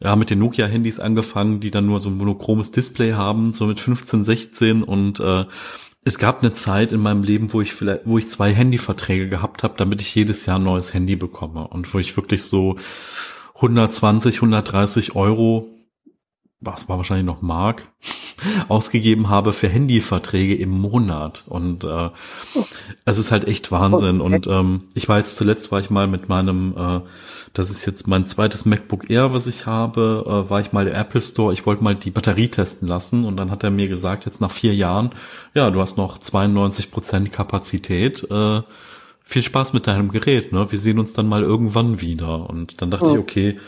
[0.00, 3.80] ja, mit den Nokia-Handys angefangen, die dann nur so ein monochromes Display haben, so mit
[3.80, 5.44] 15, 16 und äh,
[6.04, 9.62] es gab eine Zeit in meinem Leben, wo ich vielleicht, wo ich zwei Handyverträge gehabt
[9.62, 12.76] habe, damit ich jedes Jahr ein neues Handy bekomme und wo ich wirklich so
[13.54, 15.68] 120, 130 Euro
[16.62, 17.82] was war wahrscheinlich noch Mark,
[18.68, 21.44] ausgegeben habe für Handyverträge im Monat.
[21.46, 22.10] Und äh,
[23.04, 24.20] es ist halt echt Wahnsinn.
[24.20, 24.34] Okay.
[24.34, 27.00] Und ähm, ich war jetzt zuletzt, war ich mal mit meinem, äh,
[27.52, 30.94] das ist jetzt mein zweites MacBook Air, was ich habe, äh, war ich mal im
[30.94, 31.52] Apple Store.
[31.52, 33.24] Ich wollte mal die Batterie testen lassen.
[33.24, 35.10] Und dann hat er mir gesagt, jetzt nach vier Jahren,
[35.54, 38.24] ja, du hast noch 92 Prozent Kapazität.
[38.30, 38.62] Äh,
[39.24, 40.52] viel Spaß mit deinem Gerät.
[40.52, 40.70] Ne?
[40.70, 42.48] Wir sehen uns dann mal irgendwann wieder.
[42.48, 43.14] Und dann dachte oh.
[43.14, 43.58] ich, okay,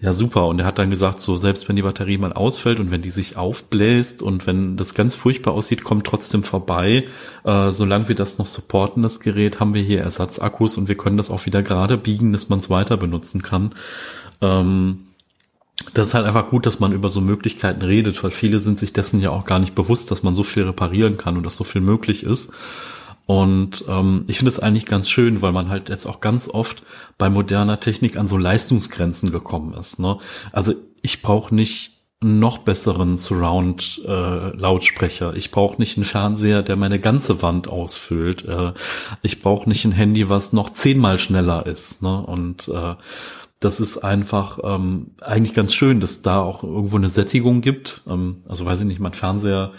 [0.00, 0.46] ja, super.
[0.46, 3.10] Und er hat dann gesagt, so selbst wenn die Batterie mal ausfällt und wenn die
[3.10, 7.06] sich aufbläst und wenn das ganz furchtbar aussieht, kommt trotzdem vorbei.
[7.44, 11.16] Äh, solange wir das noch supporten, das Gerät, haben wir hier Ersatzakkus und wir können
[11.16, 13.74] das auch wieder gerade biegen, dass man es weiter benutzen kann.
[14.40, 15.00] Ähm,
[15.94, 18.92] das ist halt einfach gut, dass man über so Möglichkeiten redet, weil viele sind sich
[18.92, 21.64] dessen ja auch gar nicht bewusst, dass man so viel reparieren kann und dass so
[21.64, 22.52] viel möglich ist.
[23.28, 26.82] Und ähm, ich finde es eigentlich ganz schön, weil man halt jetzt auch ganz oft
[27.18, 29.98] bei moderner Technik an so Leistungsgrenzen gekommen ist.
[29.98, 30.16] Ne?
[30.50, 31.90] Also ich brauche nicht
[32.22, 35.34] noch besseren Surround-Lautsprecher.
[35.34, 38.46] Äh, ich brauche nicht einen Fernseher, der meine ganze Wand ausfüllt.
[38.46, 38.72] Äh,
[39.20, 42.00] ich brauche nicht ein Handy, was noch zehnmal schneller ist.
[42.00, 42.22] Ne?
[42.22, 42.94] Und äh,
[43.60, 48.00] das ist einfach ähm, eigentlich ganz schön, dass da auch irgendwo eine Sättigung gibt.
[48.08, 49.72] Ähm, also weiß ich nicht, mein Fernseher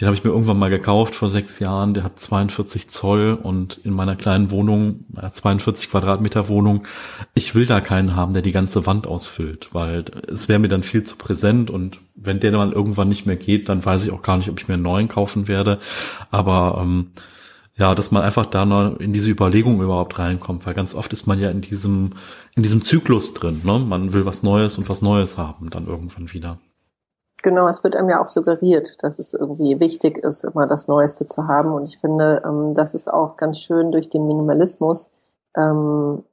[0.00, 1.92] den habe ich mir irgendwann mal gekauft vor sechs Jahren.
[1.92, 6.86] Der hat 42 Zoll und in meiner kleinen Wohnung, 42 Quadratmeter Wohnung,
[7.34, 10.82] ich will da keinen haben, der die ganze Wand ausfüllt, weil es wäre mir dann
[10.82, 14.22] viel zu präsent und wenn der dann irgendwann nicht mehr geht, dann weiß ich auch
[14.22, 15.80] gar nicht, ob ich mir einen neuen kaufen werde.
[16.30, 17.10] Aber ähm,
[17.76, 21.26] ja, dass man einfach da noch in diese Überlegung überhaupt reinkommt, weil ganz oft ist
[21.26, 22.12] man ja in diesem,
[22.54, 23.60] in diesem Zyklus drin.
[23.64, 23.78] Ne?
[23.78, 26.58] Man will was Neues und was Neues haben, dann irgendwann wieder.
[27.42, 31.26] Genau, es wird einem ja auch suggeriert, dass es irgendwie wichtig ist, immer das Neueste
[31.26, 31.72] zu haben.
[31.72, 35.10] Und ich finde, ähm, das ist auch ganz schön durch den Minimalismus.
[35.56, 36.24] Ähm,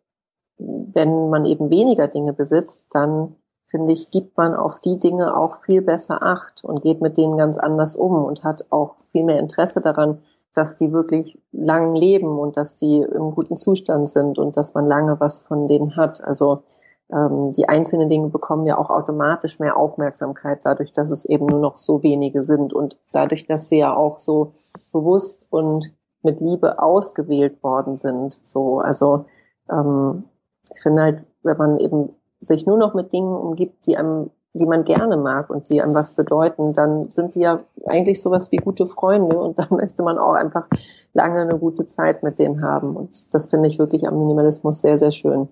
[0.58, 3.36] wenn man eben weniger Dinge besitzt, dann
[3.68, 7.38] finde ich, gibt man auf die Dinge auch viel besser Acht und geht mit denen
[7.38, 10.20] ganz anders um und hat auch viel mehr Interesse daran,
[10.54, 14.88] dass die wirklich lang leben und dass die im guten Zustand sind und dass man
[14.88, 16.24] lange was von denen hat.
[16.24, 16.64] Also
[17.12, 21.60] ähm, die einzelnen Dinge bekommen ja auch automatisch mehr Aufmerksamkeit, dadurch, dass es eben nur
[21.60, 24.54] noch so wenige sind und dadurch, dass sie ja auch so
[24.92, 25.92] bewusst und
[26.24, 28.40] mit Liebe ausgewählt worden sind.
[28.44, 29.26] So, also
[29.70, 30.26] ähm,
[30.74, 32.10] ich finde halt, wenn man eben
[32.42, 35.94] sich nur noch mit Dingen umgibt, die einem, die man gerne mag und die einem
[35.94, 40.18] was bedeuten, dann sind die ja eigentlich sowas wie gute Freunde und dann möchte man
[40.18, 40.68] auch einfach
[41.14, 42.98] lange eine gute Zeit mit denen haben.
[42.98, 45.48] Und das finde ich wirklich am Minimalismus sehr, sehr schön.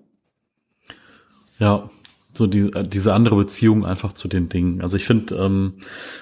[1.58, 1.88] Ja,
[2.36, 4.82] so die, diese andere Beziehung einfach zu den Dingen.
[4.82, 5.74] Also ich finde, ähm,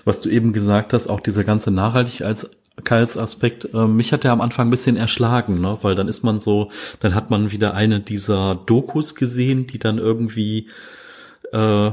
[0.04, 4.68] was du eben gesagt hast, auch dieser ganze Nachhaltigkeitsaspekt, äh, mich hat der am Anfang
[4.68, 5.78] ein bisschen erschlagen, ne?
[5.82, 6.70] weil dann ist man so,
[7.00, 10.68] dann hat man wieder eine dieser Dokus gesehen, die dann irgendwie
[11.52, 11.90] äh,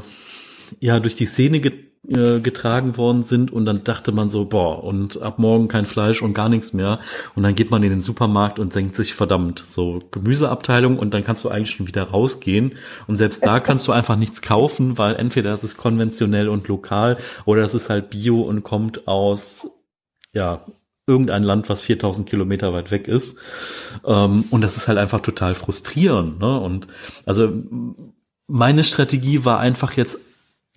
[0.79, 1.59] ja durch die Szene
[2.07, 6.23] äh, getragen worden sind und dann dachte man so, boah, und ab morgen kein Fleisch
[6.23, 6.99] und gar nichts mehr.
[7.35, 11.23] Und dann geht man in den Supermarkt und denkt sich, verdammt, so Gemüseabteilung und dann
[11.23, 12.73] kannst du eigentlich schon wieder rausgehen.
[13.05, 17.17] Und selbst da kannst du einfach nichts kaufen, weil entweder es ist konventionell und lokal
[17.45, 19.67] oder es ist halt bio und kommt aus,
[20.33, 20.65] ja,
[21.05, 23.37] irgendein Land, was 4000 Kilometer weit weg ist.
[24.05, 26.39] Ähm, und das ist halt einfach total frustrierend.
[26.39, 26.59] Ne?
[26.59, 26.87] Und
[27.25, 27.51] also
[28.47, 30.17] meine Strategie war einfach jetzt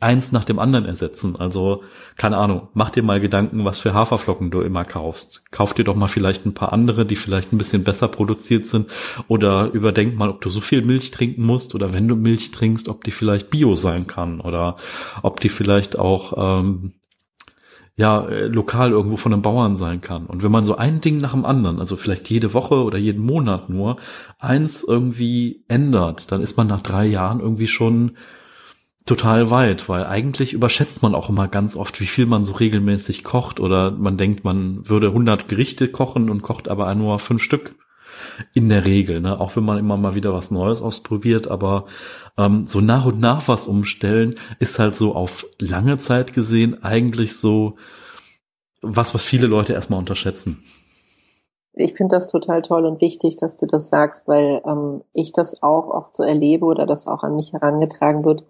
[0.00, 1.36] eins nach dem anderen ersetzen.
[1.36, 1.82] Also,
[2.16, 5.50] keine Ahnung, mach dir mal Gedanken, was für Haferflocken du immer kaufst.
[5.50, 8.88] Kauf dir doch mal vielleicht ein paar andere, die vielleicht ein bisschen besser produziert sind.
[9.28, 12.88] Oder überdenk mal, ob du so viel Milch trinken musst oder wenn du Milch trinkst,
[12.88, 14.76] ob die vielleicht bio sein kann oder
[15.22, 16.92] ob die vielleicht auch ähm,
[17.96, 20.26] ja lokal irgendwo von einem Bauern sein kann.
[20.26, 23.24] Und wenn man so ein Ding nach dem anderen, also vielleicht jede Woche oder jeden
[23.24, 23.98] Monat nur
[24.38, 28.16] eins irgendwie ändert, dann ist man nach drei Jahren irgendwie schon
[29.06, 33.22] total weit, weil eigentlich überschätzt man auch immer ganz oft, wie viel man so regelmäßig
[33.22, 37.74] kocht oder man denkt, man würde 100 Gerichte kochen und kocht aber nur fünf Stück
[38.54, 39.38] in der Regel, ne?
[39.38, 41.84] auch wenn man immer mal wieder was Neues ausprobiert, aber
[42.38, 47.36] ähm, so nach und nach was umstellen ist halt so auf lange Zeit gesehen eigentlich
[47.36, 47.76] so
[48.80, 50.62] was, was viele Leute erstmal unterschätzen.
[51.76, 55.62] Ich finde das total toll und wichtig, dass du das sagst, weil ähm, ich das
[55.62, 58.44] auch oft so erlebe oder das auch an mich herangetragen wird,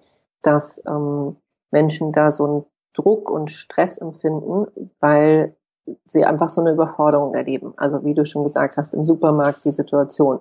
[0.46, 1.36] dass ähm,
[1.70, 4.66] Menschen da so einen Druck und Stress empfinden,
[5.00, 5.56] weil
[6.06, 7.74] sie einfach so eine Überforderung erleben.
[7.76, 10.40] Also wie du schon gesagt hast, im Supermarkt die Situation.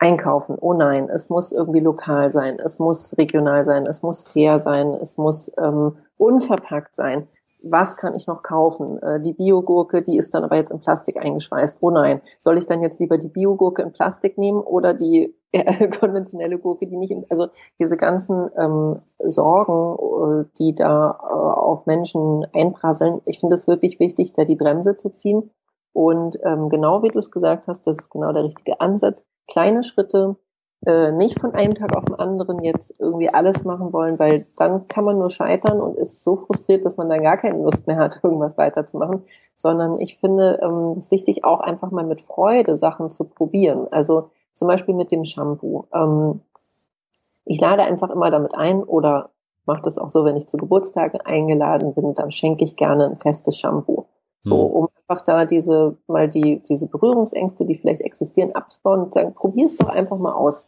[0.00, 4.60] Einkaufen, oh nein, es muss irgendwie lokal sein, es muss regional sein, es muss fair
[4.60, 7.26] sein, es muss ähm, unverpackt sein
[7.62, 9.02] was kann ich noch kaufen?
[9.02, 11.78] Äh, die Biogurke, die ist dann aber jetzt in Plastik eingeschweißt.
[11.80, 15.88] Oh nein, soll ich dann jetzt lieber die Biogurke in Plastik nehmen oder die äh,
[15.88, 21.86] konventionelle Gurke, die nicht in, also diese ganzen ähm, Sorgen, äh, die da äh, auf
[21.86, 25.50] Menschen einprasseln, ich finde es wirklich wichtig, da die Bremse zu ziehen.
[25.92, 29.24] Und ähm, genau wie du es gesagt hast, das ist genau der richtige Ansatz.
[29.48, 30.36] Kleine Schritte,
[30.86, 34.86] äh, nicht von einem Tag auf den anderen jetzt irgendwie alles machen wollen, weil dann
[34.88, 37.96] kann man nur scheitern und ist so frustriert, dass man dann gar keine Lust mehr
[37.96, 39.24] hat, irgendwas weiterzumachen,
[39.56, 43.88] sondern ich finde ähm, es wichtig, auch einfach mal mit Freude Sachen zu probieren.
[43.90, 45.86] Also zum Beispiel mit dem Shampoo.
[45.92, 46.40] Ähm,
[47.44, 49.30] ich lade einfach immer damit ein oder
[49.66, 53.16] mache das auch so, wenn ich zu Geburtstagen eingeladen bin, dann schenke ich gerne ein
[53.16, 54.06] festes Shampoo.
[54.48, 54.74] So, hm.
[54.74, 59.76] um einfach da diese, mal die, diese Berührungsängste, die vielleicht existieren, abzubauen und sagen, probier's
[59.76, 60.64] doch einfach mal aus.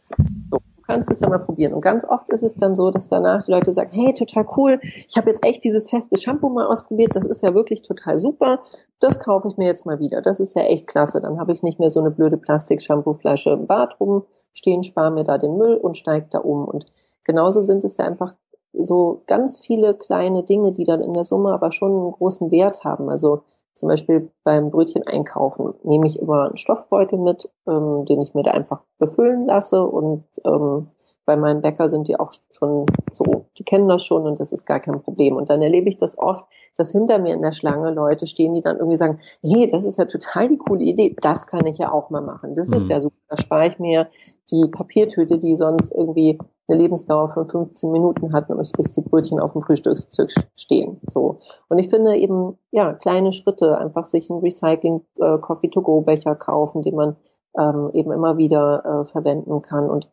[0.49, 1.73] So, du kannst es ja mal probieren.
[1.73, 4.79] Und ganz oft ist es dann so, dass danach die Leute sagen, hey, total cool,
[4.81, 8.59] ich habe jetzt echt dieses feste Shampoo mal ausprobiert, das ist ja wirklich total super,
[8.99, 10.21] das kaufe ich mir jetzt mal wieder.
[10.21, 11.21] Das ist ja echt klasse.
[11.21, 15.37] Dann habe ich nicht mehr so eine blöde Plastik-Shampoo-Flasche im Bad rumstehen, spare mir da
[15.37, 16.65] den Müll und steige da um.
[16.65, 16.85] Und
[17.23, 18.35] genauso sind es ja einfach
[18.73, 22.83] so ganz viele kleine Dinge, die dann in der Summe aber schon einen großen Wert
[22.83, 23.09] haben.
[23.09, 23.43] Also
[23.75, 28.43] zum Beispiel beim Brötchen einkaufen nehme ich immer einen Stoffbeutel mit, ähm, den ich mir
[28.43, 30.87] da einfach befüllen lasse und ähm,
[31.25, 34.65] bei meinem Bäcker sind die auch schon so, die kennen das schon und das ist
[34.65, 35.35] gar kein Problem.
[35.35, 38.61] Und dann erlebe ich das oft, dass hinter mir in der Schlange Leute stehen, die
[38.61, 41.91] dann irgendwie sagen, hey, das ist ja total die coole Idee, das kann ich ja
[41.91, 42.55] auch mal machen.
[42.55, 42.77] Das mhm.
[42.77, 44.09] ist ja super, da spare ich mir
[44.49, 46.39] die Papiertüte, die sonst irgendwie
[46.71, 50.99] eine Lebensdauer von 15 Minuten hat, nämlich bis die Brötchen auf dem Frühstückstisch stehen.
[51.07, 51.39] So.
[51.69, 57.15] Und ich finde eben, ja, kleine Schritte, einfach sich einen Recycling äh, kaufen, den man
[57.57, 60.09] ähm, eben immer wieder äh, verwenden kann und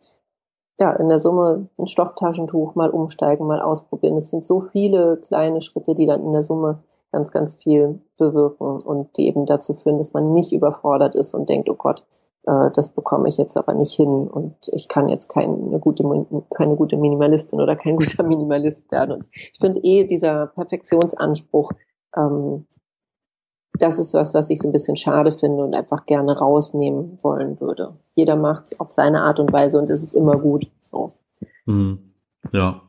[0.80, 4.16] ja, in der Summe ein Stofftaschentuch mal umsteigen, mal ausprobieren.
[4.16, 8.80] Es sind so viele kleine Schritte, die dann in der Summe ganz, ganz viel bewirken
[8.82, 12.04] und die eben dazu führen, dass man nicht überfordert ist und denkt, oh Gott,
[12.48, 16.02] äh, das bekomme ich jetzt aber nicht hin und ich kann jetzt keine gute,
[16.56, 19.12] keine gute Minimalistin oder kein guter Minimalist werden.
[19.12, 21.72] Und ich finde eh dieser Perfektionsanspruch,
[22.16, 22.66] ähm,
[23.74, 27.60] das ist was, was ich so ein bisschen schade finde und einfach gerne rausnehmen wollen
[27.60, 27.98] würde.
[28.14, 30.66] Jeder macht es auf seine Art und Weise und es ist immer gut.
[30.80, 31.12] So.
[31.66, 32.14] Mhm.
[32.52, 32.80] Ja,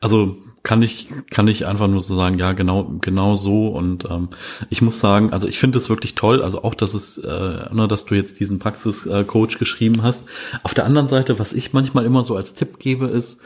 [0.00, 4.30] also kann ich kann ich einfach nur so sagen, ja genau genau so und ähm,
[4.70, 7.86] ich muss sagen, also ich finde es wirklich toll, also auch dass es, äh, ne,
[7.86, 10.24] dass du jetzt diesen Praxiscoach geschrieben hast.
[10.62, 13.42] Auf der anderen Seite, was ich manchmal immer so als Tipp gebe, ist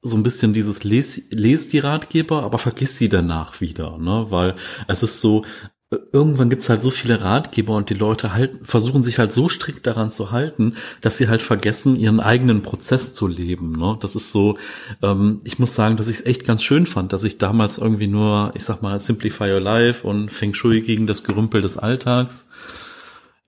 [0.00, 4.26] so ein bisschen dieses Les, les die Ratgeber, aber vergiss sie danach wieder, ne?
[4.30, 4.54] Weil
[4.86, 5.44] es ist so,
[5.90, 9.86] irgendwann gibt's halt so viele Ratgeber und die Leute halt versuchen sich halt so strikt
[9.86, 13.72] daran zu halten, dass sie halt vergessen, ihren eigenen Prozess zu leben.
[13.72, 13.96] Ne?
[14.00, 14.58] Das ist so,
[15.02, 18.06] ähm, ich muss sagen, dass ich es echt ganz schön fand, dass ich damals irgendwie
[18.06, 22.44] nur, ich sag mal, Simplify Your Life und Feng Shui gegen das Gerümpel des Alltags.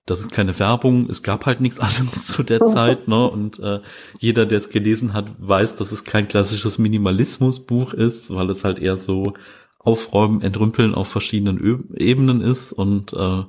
[0.07, 3.29] Das ist keine Werbung, es gab halt nichts anderes zu der Zeit, ne?
[3.29, 3.81] Und äh,
[4.17, 8.79] jeder, der es gelesen hat, weiß, dass es kein klassisches Minimalismusbuch ist, weil es halt
[8.79, 9.35] eher so
[9.83, 13.43] Aufräumen, Entrümpeln auf verschiedenen Ö Ebenen ist und äh,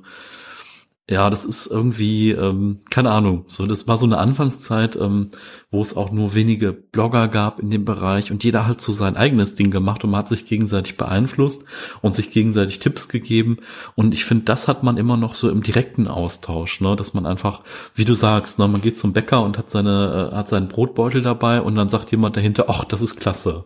[1.09, 5.31] ja, das ist irgendwie, ähm, keine Ahnung, so das war so eine Anfangszeit, ähm,
[5.69, 9.17] wo es auch nur wenige Blogger gab in dem Bereich und jeder hat so sein
[9.17, 11.65] eigenes Ding gemacht und man hat sich gegenseitig beeinflusst
[12.01, 13.57] und sich gegenseitig Tipps gegeben
[13.95, 17.25] und ich finde, das hat man immer noch so im direkten Austausch, ne, dass man
[17.25, 17.63] einfach,
[17.95, 21.21] wie du sagst, ne, man geht zum Bäcker und hat seine, äh, hat seinen Brotbeutel
[21.21, 23.65] dabei und dann sagt jemand dahinter, ach, das ist klasse.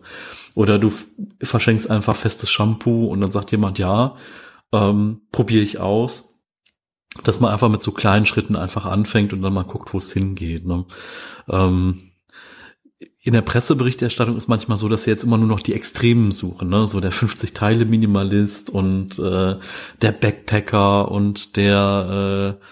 [0.58, 0.92] Oder du
[1.40, 4.16] verschenkst einfach festes Shampoo und dann sagt jemand, ja,
[4.72, 6.36] ähm, probiere ich aus.
[7.22, 10.12] Dass man einfach mit so kleinen Schritten einfach anfängt und dann mal guckt, wo es
[10.12, 10.66] hingeht.
[10.66, 10.84] Ne?
[11.48, 12.10] Ähm,
[13.20, 16.68] in der Presseberichterstattung ist manchmal so, dass sie jetzt immer nur noch die Extremen suchen,
[16.70, 16.88] ne?
[16.88, 19.58] So der 50-Teile-Minimalist und äh,
[20.02, 22.64] der Backpacker und der äh,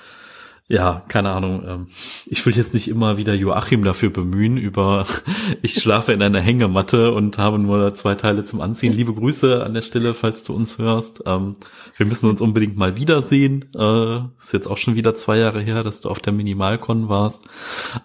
[0.69, 1.63] ja, keine Ahnung.
[1.65, 1.87] Ähm,
[2.27, 5.07] ich will jetzt nicht immer wieder Joachim dafür bemühen, über
[5.63, 8.93] ich schlafe in einer Hängematte und habe nur zwei Teile zum Anziehen.
[8.93, 11.23] Liebe Grüße an der Stelle, falls du uns hörst.
[11.25, 11.55] Ähm,
[11.97, 13.67] wir müssen uns unbedingt mal wiedersehen.
[13.77, 17.43] Äh, ist jetzt auch schon wieder zwei Jahre her, dass du auf der Minimalcon warst.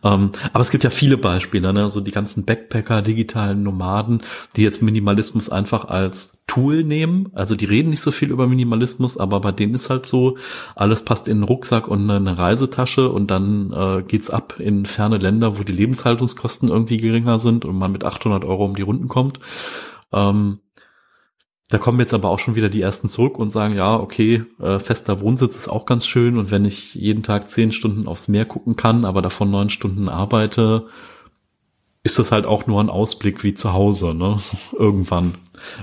[0.03, 1.89] Ähm, aber es gibt ja viele Beispiele, ne?
[1.89, 4.21] so die ganzen Backpacker, digitalen Nomaden,
[4.55, 7.29] die jetzt Minimalismus einfach als Tool nehmen.
[7.33, 10.37] Also die reden nicht so viel über Minimalismus, aber bei denen ist halt so,
[10.75, 15.17] alles passt in einen Rucksack und eine Reisetasche und dann äh, geht's ab in ferne
[15.17, 19.07] Länder, wo die Lebenshaltungskosten irgendwie geringer sind und man mit 800 Euro um die Runden
[19.07, 19.39] kommt.
[20.11, 20.59] Ähm,
[21.69, 24.79] da kommen jetzt aber auch schon wieder die ersten zurück und sagen, ja, okay, äh,
[24.79, 28.43] fester Wohnsitz ist auch ganz schön und wenn ich jeden Tag zehn Stunden aufs Meer
[28.45, 30.87] gucken kann, aber davon neun Stunden arbeite,
[32.03, 34.37] ist das halt auch nur ein Ausblick wie zu Hause, ne?
[34.77, 35.35] Irgendwann.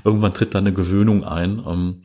[0.04, 1.62] Irgendwann tritt da eine Gewöhnung ein.
[1.66, 2.02] Ähm,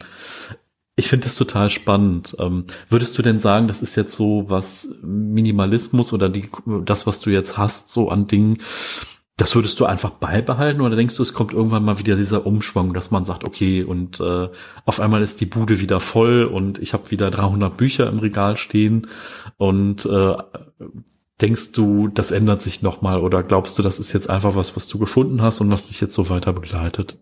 [0.95, 2.35] ich finde das total spannend.
[2.39, 6.49] Ähm, würdest du denn sagen, das ist jetzt so was Minimalismus oder die,
[6.85, 8.59] das, was du jetzt hast, so an Dingen,
[9.37, 12.93] das würdest du einfach beibehalten oder denkst du, es kommt irgendwann mal wieder dieser Umschwung,
[12.93, 14.49] dass man sagt, okay, und äh,
[14.85, 18.57] auf einmal ist die Bude wieder voll und ich habe wieder 300 Bücher im Regal
[18.57, 19.07] stehen
[19.57, 20.35] und äh,
[21.41, 24.87] denkst du, das ändert sich nochmal oder glaubst du, das ist jetzt einfach was, was
[24.87, 27.17] du gefunden hast und was dich jetzt so weiter begleitet?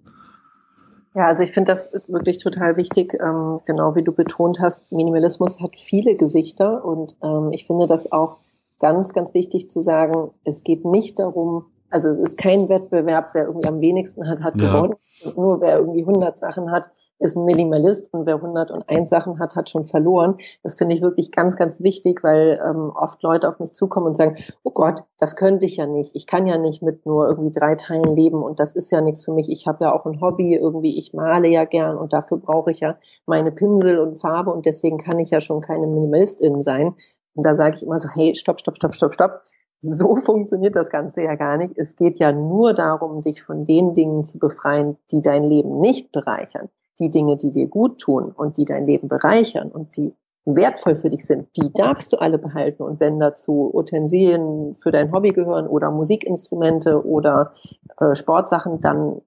[1.14, 5.60] Ja, also ich finde das wirklich total wichtig, ähm, genau wie du betont hast, Minimalismus
[5.60, 8.38] hat viele Gesichter und ähm, ich finde das auch
[8.80, 13.46] ganz, ganz wichtig zu sagen, es geht nicht darum, also es ist kein Wettbewerb, wer
[13.46, 14.72] irgendwie am wenigsten hat, hat ja.
[14.72, 14.96] gewonnen
[15.26, 16.90] und nur wer irgendwie 100 Sachen hat,
[17.22, 20.38] ist ein Minimalist und wer 101 Sachen hat, hat schon verloren.
[20.64, 24.18] Das finde ich wirklich ganz, ganz wichtig, weil ähm, oft Leute auf mich zukommen und
[24.18, 26.16] sagen, oh Gott, das könnte ich ja nicht.
[26.16, 29.24] Ich kann ja nicht mit nur irgendwie drei Teilen leben und das ist ja nichts
[29.24, 29.50] für mich.
[29.50, 32.80] Ich habe ja auch ein Hobby, irgendwie ich male ja gern und dafür brauche ich
[32.80, 32.98] ja
[33.28, 36.96] meine Pinsel und Farbe und deswegen kann ich ja schon keine Minimalistin sein.
[37.36, 39.42] Und da sage ich immer so, hey, stopp, stopp, stopp, stopp, stopp.
[39.80, 41.78] So funktioniert das Ganze ja gar nicht.
[41.78, 46.12] Es geht ja nur darum, dich von den Dingen zu befreien, die dein Leben nicht
[46.12, 46.70] bereichern
[47.00, 50.14] die Dinge, die dir gut tun und die dein Leben bereichern und die
[50.46, 52.84] wertvoll für dich sind, die darfst du alle behalten.
[52.84, 57.54] Und wenn dazu Utensilien für dein Hobby gehören oder Musikinstrumente oder
[58.00, 59.22] äh, Sportsachen, dann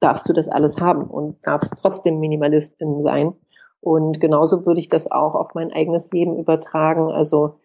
[0.00, 3.34] darfst du das alles haben und darfst trotzdem Minimalistin sein.
[3.80, 7.12] Und genauso würde ich das auch auf mein eigenes Leben übertragen.
[7.12, 7.56] Also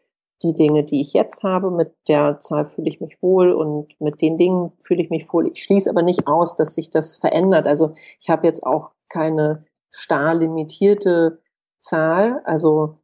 [0.43, 4.21] die Dinge, die ich jetzt habe, mit der Zahl fühle ich mich wohl und mit
[4.21, 5.47] den Dingen fühle ich mich wohl.
[5.47, 7.67] Ich schließe aber nicht aus, dass sich das verändert.
[7.67, 11.39] Also ich habe jetzt auch keine starr limitierte
[11.79, 12.41] Zahl.
[12.45, 12.99] Also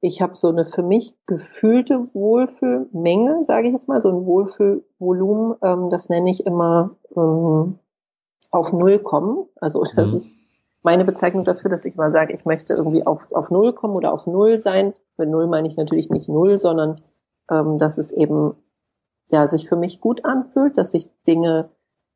[0.00, 5.56] ich habe so eine für mich gefühlte Wohlfühlmenge, sage ich jetzt mal, so ein Wohlfühlvolumen.
[5.62, 7.78] Ähm, das nenne ich immer ähm,
[8.50, 9.46] auf Null kommen.
[9.60, 10.16] Also das mhm.
[10.16, 10.36] ist
[10.82, 14.12] meine Bezeichnung dafür, dass ich mal sage, ich möchte irgendwie auf, auf Null kommen oder
[14.12, 14.94] auf Null sein.
[15.16, 17.00] Mit Null meine ich natürlich nicht Null, sondern
[17.50, 18.54] ähm, dass es eben
[19.30, 21.70] ja sich für mich gut anfühlt, dass ich Dinge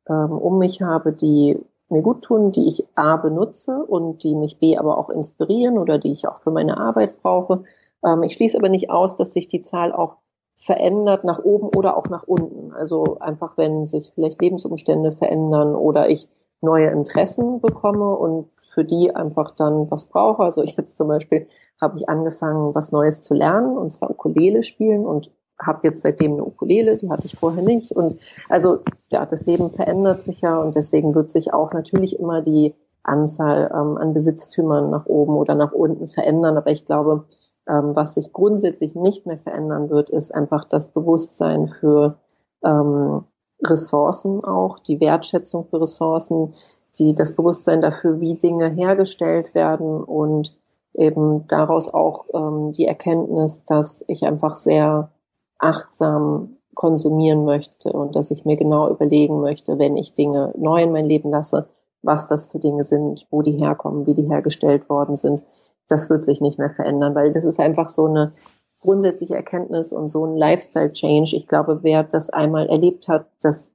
[0.07, 1.59] ähm, um mich habe, die
[1.89, 5.99] mir gut tun, die ich A benutze und die mich B aber auch inspirieren oder
[5.99, 7.63] die ich auch für meine Arbeit brauche.
[8.03, 10.17] Ähm, ich schließe aber nicht aus, dass sich die Zahl auch
[10.55, 12.73] verändert nach oben oder auch nach unten.
[12.73, 16.29] Also einfach, wenn sich vielleicht Lebensumstände verändern oder ich
[16.63, 20.43] neue Interessen bekomme und für die einfach dann was brauche.
[20.43, 21.47] Also ich jetzt zum Beispiel
[21.79, 26.33] habe ich angefangen, was Neues zu lernen, und zwar Ukulele spielen und habe jetzt seitdem
[26.33, 27.91] eine Ukulele, die hatte ich vorher nicht.
[27.91, 28.79] Und also
[29.11, 33.69] ja, das Leben verändert sich ja und deswegen wird sich auch natürlich immer die Anzahl
[33.73, 36.57] ähm, an Besitztümern nach oben oder nach unten verändern.
[36.57, 37.25] Aber ich glaube,
[37.67, 42.17] ähm, was sich grundsätzlich nicht mehr verändern wird, ist einfach das Bewusstsein für
[42.63, 43.25] ähm,
[43.65, 46.53] Ressourcen auch, die Wertschätzung für Ressourcen,
[46.97, 50.55] die, das Bewusstsein dafür, wie Dinge hergestellt werden und
[50.93, 55.09] eben daraus auch ähm, die Erkenntnis, dass ich einfach sehr
[55.57, 60.91] achtsam konsumieren möchte und dass ich mir genau überlegen möchte, wenn ich Dinge neu in
[60.91, 61.67] mein Leben lasse,
[62.01, 65.43] was das für Dinge sind, wo die herkommen, wie die hergestellt worden sind.
[65.87, 68.33] Das wird sich nicht mehr verändern, weil das ist einfach so eine
[68.83, 71.35] grundsätzliche Erkenntnis und so ein Lifestyle-Change.
[71.35, 73.71] Ich glaube, wer das einmal erlebt hat, das,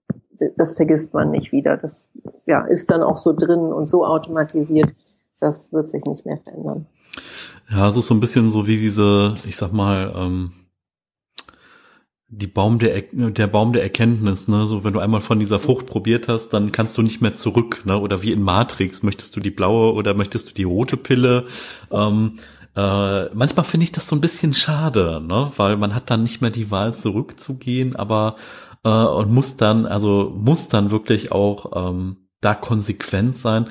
[0.56, 1.76] das vergisst man nicht wieder.
[1.76, 2.08] Das
[2.46, 4.94] ja, ist dann auch so drin und so automatisiert.
[5.40, 6.86] Das wird sich nicht mehr verändern.
[7.70, 10.52] Ja, es ist so ein bisschen so wie diese, ich sag mal, ähm,
[12.30, 15.86] die Baum der, der Baum der Erkenntnis, ne, so wenn du einmal von dieser Frucht
[15.86, 19.40] probiert hast, dann kannst du nicht mehr zurück, ne, oder wie in Matrix, möchtest du
[19.40, 21.46] die blaue oder möchtest du die rote Pille,
[21.90, 22.38] ähm,
[22.78, 25.50] äh, manchmal finde ich das so ein bisschen schade, ne?
[25.56, 28.36] weil man hat dann nicht mehr die Wahl zurückzugehen, aber
[28.84, 33.66] äh, und muss dann, also muss dann wirklich auch ähm, da konsequent sein.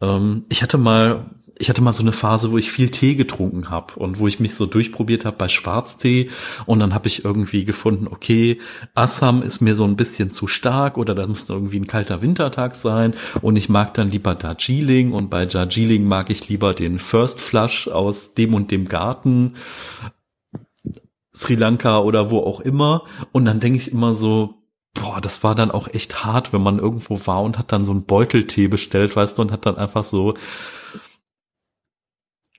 [0.00, 1.26] Ähm, ich hatte mal
[1.58, 4.40] ich hatte mal so eine Phase, wo ich viel Tee getrunken habe und wo ich
[4.40, 6.28] mich so durchprobiert habe bei Schwarztee
[6.66, 8.60] und dann habe ich irgendwie gefunden, okay,
[8.94, 12.74] Assam ist mir so ein bisschen zu stark oder da muss irgendwie ein kalter Wintertag
[12.74, 17.40] sein und ich mag dann lieber Darjeeling und bei Darjeeling mag ich lieber den First
[17.40, 19.54] Flush aus dem und dem Garten
[21.34, 24.54] Sri Lanka oder wo auch immer und dann denke ich immer so,
[24.92, 27.92] boah, das war dann auch echt hart, wenn man irgendwo war und hat dann so
[27.92, 30.34] einen Beuteltee bestellt, weißt du, und hat dann einfach so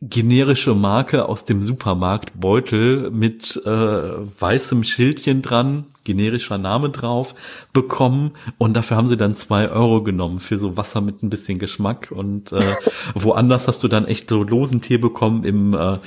[0.01, 7.33] generische Marke aus dem Supermarkt Beutel mit äh, weißem Schildchen dran, generischer Name drauf,
[7.73, 8.31] bekommen.
[8.57, 12.11] Und dafür haben sie dann zwei Euro genommen für so Wasser mit ein bisschen Geschmack.
[12.11, 12.61] Und äh,
[13.15, 15.97] woanders hast du dann echt so losen Tee bekommen im äh,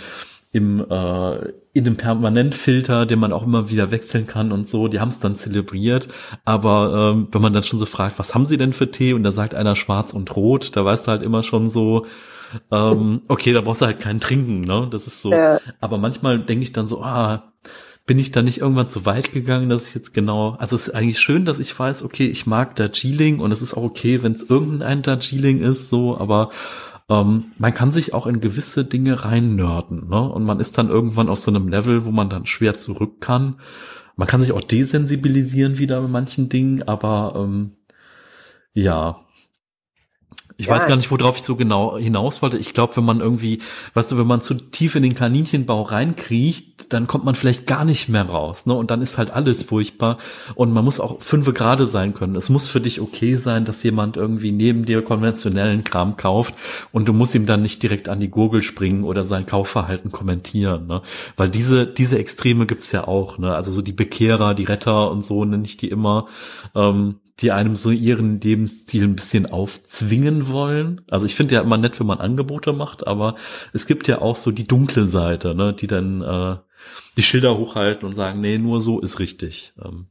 [0.53, 4.89] im äh, in einem Permanentfilter, den man auch immer wieder wechseln kann und so.
[4.89, 6.09] Die haben es dann zelebriert,
[6.45, 9.13] aber ähm, wenn man dann schon so fragt, was haben sie denn für Tee?
[9.13, 12.07] Und da sagt einer schwarz und rot, da weißt du halt immer schon so,
[12.71, 14.89] ähm, okay, da brauchst du halt keinen Trinken, ne?
[14.91, 15.33] Das ist so.
[15.33, 15.61] Ja.
[15.81, 17.53] Aber manchmal denke ich dann so, ah,
[18.07, 20.95] bin ich da nicht irgendwann zu weit gegangen, dass ich jetzt genau, also es ist
[20.95, 24.33] eigentlich schön, dass ich weiß, okay, ich mag Darjeeling und es ist auch okay, wenn
[24.33, 26.51] es irgendein Darjeeling ist, so, aber
[27.09, 30.29] ähm, man kann sich auch in gewisse Dinge reinnörden, ne?
[30.29, 33.61] Und man ist dann irgendwann auf so einem Level, wo man dann schwer zurück kann.
[34.17, 37.73] Man kann sich auch desensibilisieren wieder mit manchen Dingen, aber ähm,
[38.73, 39.21] ja,
[40.61, 40.75] ich ja.
[40.75, 42.59] weiß gar nicht, worauf ich so genau hinaus wollte.
[42.59, 43.61] Ich glaube, wenn man irgendwie,
[43.95, 47.87] weißt du, wenn man zu tief in den Kaninchenbau reinkriecht, dann kommt man vielleicht gar
[47.87, 48.75] nicht mehr raus, ne?
[48.75, 50.19] Und dann ist halt alles furchtbar.
[50.55, 52.37] Und man muss auch fünfe Grade sein können.
[52.37, 56.55] Es muss für dich okay sein, dass jemand irgendwie neben dir konventionellen Kram kauft
[56.93, 60.87] und du musst ihm dann nicht direkt an die Gurgel springen oder sein Kaufverhalten kommentieren,
[60.87, 61.01] ne?
[61.39, 63.55] Weil diese, diese Extreme gibt's ja auch, ne?
[63.55, 66.27] Also so die Bekehrer, die Retter und so, nenne ich die immer.
[66.75, 71.01] Ähm, die einem so ihren Lebensstil ein bisschen aufzwingen wollen.
[71.09, 73.37] Also ich finde ja immer nett, wenn man Angebote macht, aber
[73.73, 76.57] es gibt ja auch so die dunkle Seite, ne, die dann äh,
[77.17, 79.73] die Schilder hochhalten und sagen, nee, nur so ist richtig.
[79.83, 80.07] Ähm,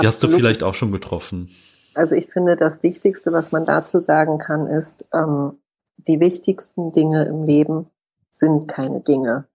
[0.00, 1.50] die hast du vielleicht auch schon getroffen.
[1.94, 5.58] Also ich finde, das Wichtigste, was man dazu sagen kann, ist, ähm,
[5.96, 7.86] die wichtigsten Dinge im Leben
[8.30, 9.46] sind keine Dinge.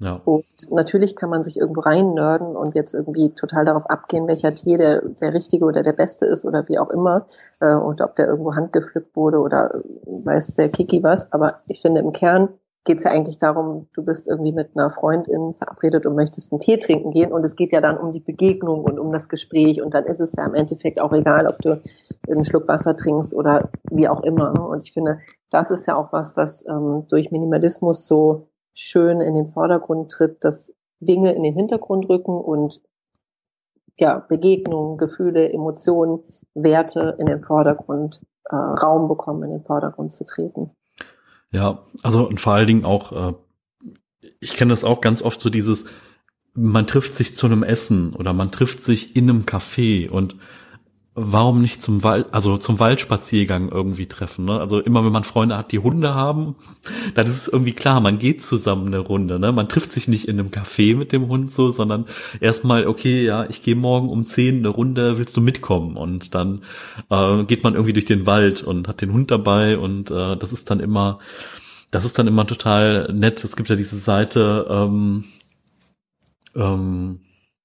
[0.00, 0.20] Ja.
[0.24, 4.54] Und natürlich kann man sich irgendwo rein nörden und jetzt irgendwie total darauf abgehen, welcher
[4.54, 7.26] Tee der, der richtige oder der beste ist oder wie auch immer
[7.60, 11.32] äh, und ob der irgendwo handgepflückt wurde oder äh, weiß der Kiki was.
[11.32, 12.50] Aber ich finde im Kern
[12.84, 16.60] geht es ja eigentlich darum, du bist irgendwie mit einer Freundin verabredet und möchtest einen
[16.60, 19.82] Tee trinken gehen und es geht ja dann um die Begegnung und um das Gespräch
[19.82, 21.82] und dann ist es ja im Endeffekt auch egal, ob du
[22.28, 24.68] einen Schluck Wasser trinkst oder wie auch immer.
[24.70, 25.18] Und ich finde,
[25.50, 28.47] das ist ja auch was, was ähm, durch Minimalismus so
[28.78, 32.80] schön in den Vordergrund tritt, dass Dinge in den Hintergrund rücken und
[33.98, 36.20] ja, Begegnungen, Gefühle, Emotionen,
[36.54, 40.70] Werte in den Vordergrund, äh, Raum bekommen, in den Vordergrund zu treten.
[41.50, 43.34] Ja, also und vor allen Dingen auch, äh,
[44.38, 45.86] ich kenne das auch ganz oft so dieses,
[46.54, 50.36] man trifft sich zu einem Essen oder man trifft sich in einem Café und
[51.20, 54.44] warum nicht zum Wald, also zum Waldspaziergang irgendwie treffen.
[54.44, 54.58] Ne?
[54.58, 56.56] Also immer wenn man Freunde hat, die Hunde haben,
[57.14, 59.38] dann ist es irgendwie klar, man geht zusammen eine Runde.
[59.38, 59.52] Ne?
[59.52, 62.06] Man trifft sich nicht in einem Café mit dem Hund so, sondern
[62.40, 65.96] erstmal, okay, ja, ich gehe morgen um zehn eine Runde, willst du mitkommen?
[65.96, 66.62] Und dann
[67.10, 70.52] äh, geht man irgendwie durch den Wald und hat den Hund dabei und äh, das
[70.52, 71.18] ist dann immer,
[71.90, 73.42] das ist dann immer total nett.
[73.44, 75.24] Es gibt ja diese Seite ähm,
[76.54, 77.20] ähm,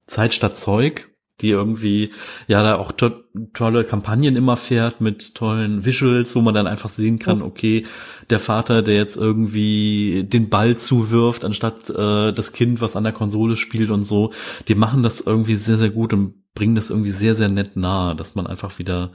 [0.08, 2.12] Zeit statt Zeug die irgendwie
[2.48, 3.12] ja da auch to
[3.54, 7.86] tolle Kampagnen immer fährt mit tollen Visuals, wo man dann einfach sehen kann, okay,
[8.30, 13.14] der Vater, der jetzt irgendwie den Ball zuwirft, anstatt äh, das Kind, was an der
[13.14, 14.32] Konsole spielt und so,
[14.68, 18.16] die machen das irgendwie sehr, sehr gut und bringen das irgendwie sehr, sehr nett nahe,
[18.16, 19.12] dass man einfach wieder,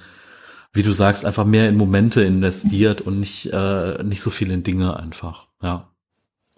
[0.73, 4.65] wie du sagst, einfach mehr in Momente investiert und nicht, äh, nicht so viel in
[4.65, 5.89] Dinge einfach, ja.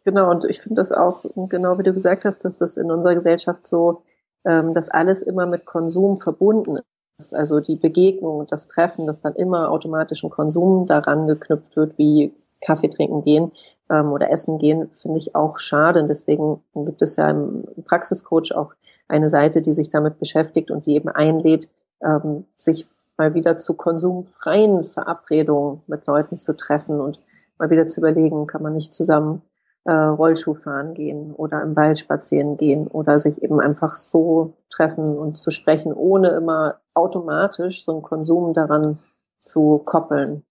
[0.05, 3.15] Genau, und ich finde das auch, genau wie du gesagt hast, dass das in unserer
[3.15, 4.03] Gesellschaft so
[4.45, 6.79] ähm, dass alles immer mit Konsum verbunden
[7.19, 7.35] ist.
[7.35, 12.89] Also die Begegnung, das Treffen, dass dann immer automatischen Konsum daran geknüpft wird, wie Kaffee
[12.89, 13.53] trinken gehen
[13.91, 16.01] ähm, oder essen gehen, finde ich auch schade.
[16.01, 18.75] Und deswegen gibt es ja im Praxiscoach auch
[19.09, 21.69] eine Seite, die sich damit beschäftigt und die eben einlädt,
[22.03, 22.87] ähm, sich
[23.17, 27.21] mal wieder zu konsumfreien Verabredungen mit Leuten zu treffen und
[27.59, 29.43] mal wieder zu überlegen, kann man nicht zusammen
[29.91, 35.19] äh, Rollschuh fahren gehen oder im Wald spazieren gehen oder sich eben einfach so treffen
[35.19, 39.01] und zu sprechen, ohne immer automatisch so einen Konsum daran
[39.41, 40.45] zu koppeln.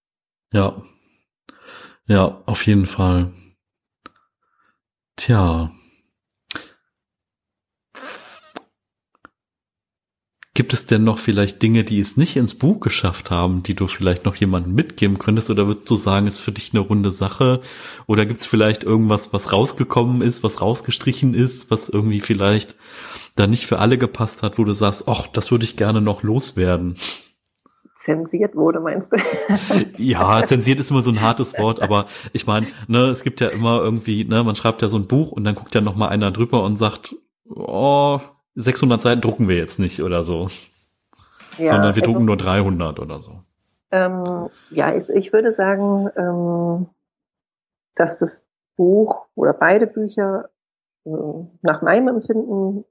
[0.51, 0.75] Ja.
[2.05, 3.31] Ja, auf jeden Fall.
[5.15, 5.71] Tja.
[10.59, 13.87] Gibt es denn noch vielleicht Dinge, die es nicht ins Buch geschafft haben, die du
[13.87, 15.49] vielleicht noch jemandem mitgeben könntest?
[15.49, 17.61] Oder würdest du sagen, ist für dich eine runde Sache?
[18.07, 22.75] Oder gibt es vielleicht irgendwas, was rausgekommen ist, was rausgestrichen ist, was irgendwie vielleicht
[23.37, 26.23] da nicht für alle gepasst hat, wo du sagst, ach, das würde ich gerne noch
[26.23, 26.95] loswerden?
[27.97, 29.17] zensiert wurde, meinst du?
[29.97, 33.47] ja, zensiert ist immer so ein hartes Wort, aber ich meine, ne, es gibt ja
[33.47, 36.09] immer irgendwie, ne, man schreibt ja so ein Buch und dann guckt ja noch mal
[36.09, 37.15] einer drüber und sagt,
[37.49, 38.19] oh,
[38.59, 40.49] 600 Seiten drucken wir jetzt nicht oder so.
[41.57, 43.39] Ja, sondern wir also, drucken nur 300 oder so.
[43.91, 46.87] Ähm, ja, ich, ich würde sagen, ähm,
[47.95, 48.45] dass das
[48.75, 50.49] Buch oder beide Bücher
[51.05, 51.09] äh,
[51.61, 52.85] nach meinem Empfinden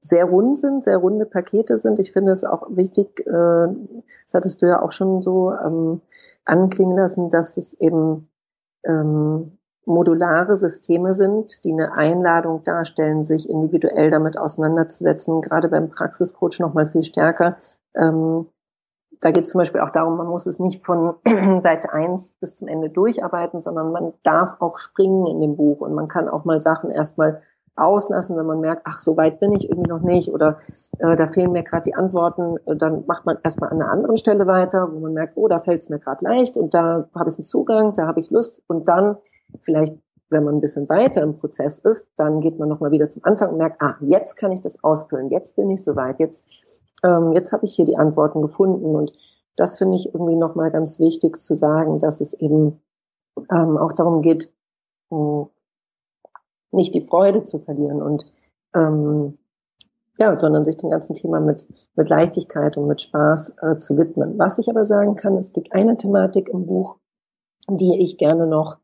[0.00, 1.98] sehr rund sind, sehr runde Pakete sind.
[1.98, 6.00] Ich finde es auch wichtig, äh, das hattest du ja auch schon so ähm,
[6.44, 8.28] anklingen lassen, dass es eben
[8.84, 9.55] ähm,
[9.86, 16.74] modulare Systeme sind, die eine Einladung darstellen, sich individuell damit auseinanderzusetzen, gerade beim Praxiscoach noch
[16.74, 17.56] mal viel stärker.
[17.94, 18.46] Ähm,
[19.20, 21.14] da geht es zum Beispiel auch darum, man muss es nicht von
[21.60, 25.94] Seite eins bis zum Ende durcharbeiten, sondern man darf auch springen in dem Buch und
[25.94, 27.42] man kann auch mal Sachen erstmal
[27.76, 30.58] auslassen, wenn man merkt, ach, so weit bin ich irgendwie noch nicht oder
[30.98, 34.16] äh, da fehlen mir gerade die Antworten, äh, dann macht man erstmal an einer anderen
[34.16, 37.30] Stelle weiter, wo man merkt, oh, da fällt es mir gerade leicht und da habe
[37.30, 39.16] ich einen Zugang, da habe ich Lust und dann
[39.62, 39.96] Vielleicht,
[40.30, 43.50] wenn man ein bisschen weiter im Prozess ist, dann geht man nochmal wieder zum Anfang
[43.50, 46.44] und merkt, ah, jetzt kann ich das ausfüllen, jetzt bin ich soweit, jetzt,
[47.04, 48.94] ähm, jetzt habe ich hier die Antworten gefunden.
[48.94, 49.12] Und
[49.56, 52.80] das finde ich irgendwie nochmal ganz wichtig zu sagen, dass es eben
[53.50, 54.52] ähm, auch darum geht,
[55.10, 55.48] mh,
[56.72, 58.26] nicht die Freude zu verlieren und
[58.74, 59.38] ähm,
[60.18, 64.38] ja, sondern sich dem ganzen Thema mit, mit Leichtigkeit und mit Spaß äh, zu widmen.
[64.38, 66.96] Was ich aber sagen kann, es gibt eine Thematik im Buch,
[67.68, 68.78] die ich gerne noch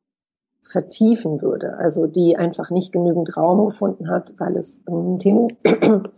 [0.62, 5.48] vertiefen würde, also die einfach nicht genügend Raum gefunden hat, weil es ein Thema,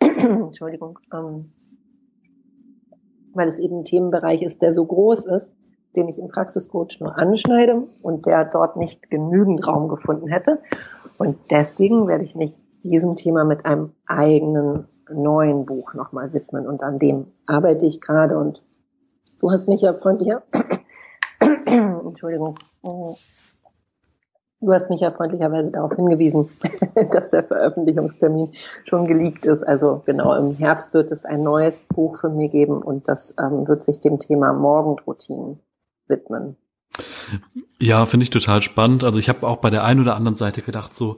[0.00, 1.52] Entschuldigung, ähm,
[3.32, 5.52] weil es eben ein Themenbereich ist, der so groß ist,
[5.94, 10.58] den ich im Praxiscoach nur anschneide und der dort nicht genügend Raum gefunden hätte.
[11.18, 16.82] Und deswegen werde ich mich diesem Thema mit einem eigenen neuen Buch nochmal widmen und
[16.82, 18.64] an dem arbeite ich gerade und
[19.40, 20.42] du hast mich ja freundlicher,
[21.66, 22.56] Entschuldigung,
[24.62, 26.48] Du hast mich ja freundlicherweise darauf hingewiesen,
[27.12, 28.52] dass der Veröffentlichungstermin
[28.84, 29.64] schon geleakt ist.
[29.64, 33.66] Also genau im Herbst wird es ein neues Buch von mir geben und das ähm,
[33.66, 35.58] wird sich dem Thema Morgenroutinen
[36.06, 36.56] widmen.
[37.80, 39.02] Ja, finde ich total spannend.
[39.02, 41.16] Also ich habe auch bei der einen oder anderen Seite gedacht, so,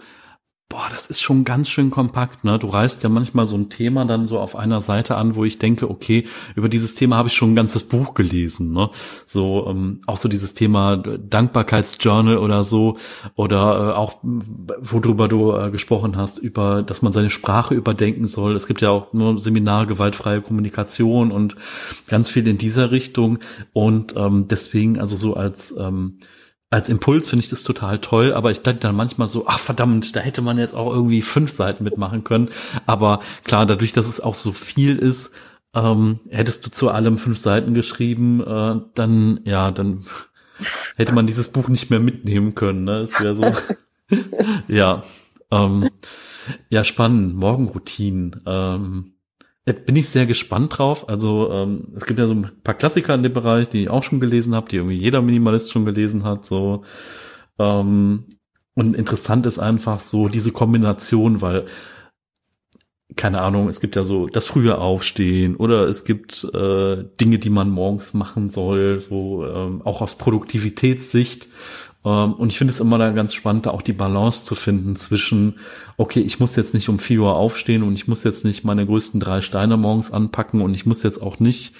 [0.75, 2.59] boah, das ist schon ganz schön kompakt, ne?
[2.59, 5.61] Du reißt ja manchmal so ein Thema dann so auf einer Seite an, wo ich
[5.61, 6.25] denke, okay,
[6.57, 8.91] über dieses Thema habe ich schon ein ganzes Buch gelesen, ne?
[9.25, 12.97] So ähm, auch so dieses Thema Dankbarkeitsjournal oder so
[13.37, 18.57] oder äh, auch worüber du äh, gesprochen hast über, dass man seine Sprache überdenken soll.
[18.57, 21.55] Es gibt ja auch nur Seminar gewaltfreie Kommunikation und
[22.09, 23.39] ganz viel in dieser Richtung
[23.73, 26.19] und ähm, deswegen also so als ähm,
[26.75, 30.17] als Impuls finde ich das total toll, aber ich denke dann manchmal so, ach verdammt,
[30.17, 32.49] da hätte man jetzt auch irgendwie fünf Seiten mitmachen können.
[32.85, 35.31] Aber klar, dadurch, dass es auch so viel ist,
[35.73, 40.07] ähm, hättest du zu allem fünf Seiten geschrieben, äh, dann, ja, dann
[40.97, 42.83] hätte man dieses Buch nicht mehr mitnehmen können.
[42.83, 43.03] Ne?
[43.03, 43.53] Es wäre so,
[44.67, 45.05] ja,
[45.53, 45.89] ähm,
[46.71, 47.37] ja, spannend.
[47.37, 48.41] Morgenroutinen.
[48.47, 49.14] Ähm,
[49.65, 51.09] bin ich sehr gespannt drauf.
[51.09, 54.03] Also ähm, es gibt ja so ein paar Klassiker in dem Bereich, die ich auch
[54.03, 56.45] schon gelesen habe, die irgendwie jeder Minimalist schon gelesen hat.
[56.45, 56.83] So
[57.59, 58.25] ähm,
[58.75, 61.67] und interessant ist einfach so diese Kombination, weil
[63.17, 67.51] keine Ahnung, es gibt ja so das frühe Aufstehen oder es gibt äh, Dinge, die
[67.51, 71.49] man morgens machen soll, so ähm, auch aus Produktivitätssicht
[72.11, 75.59] und ich finde es immer da ganz spannend, da auch die Balance zu finden zwischen,
[75.97, 78.85] okay, ich muss jetzt nicht um vier Uhr aufstehen und ich muss jetzt nicht meine
[78.85, 81.75] größten drei Steine morgens anpacken und ich muss jetzt auch nicht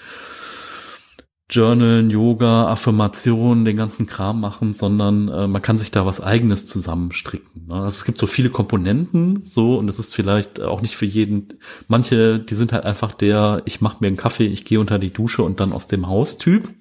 [1.47, 6.65] Journalen, Yoga, Affirmationen, den ganzen Kram machen, sondern äh, man kann sich da was eigenes
[6.65, 7.67] zusammenstricken.
[7.67, 7.75] Ne?
[7.75, 11.59] Also es gibt so viele Komponenten, so und es ist vielleicht auch nicht für jeden.
[11.87, 15.13] Manche, die sind halt einfach der, ich mache mir einen Kaffee, ich gehe unter die
[15.13, 16.71] Dusche und dann aus dem Haus Typ.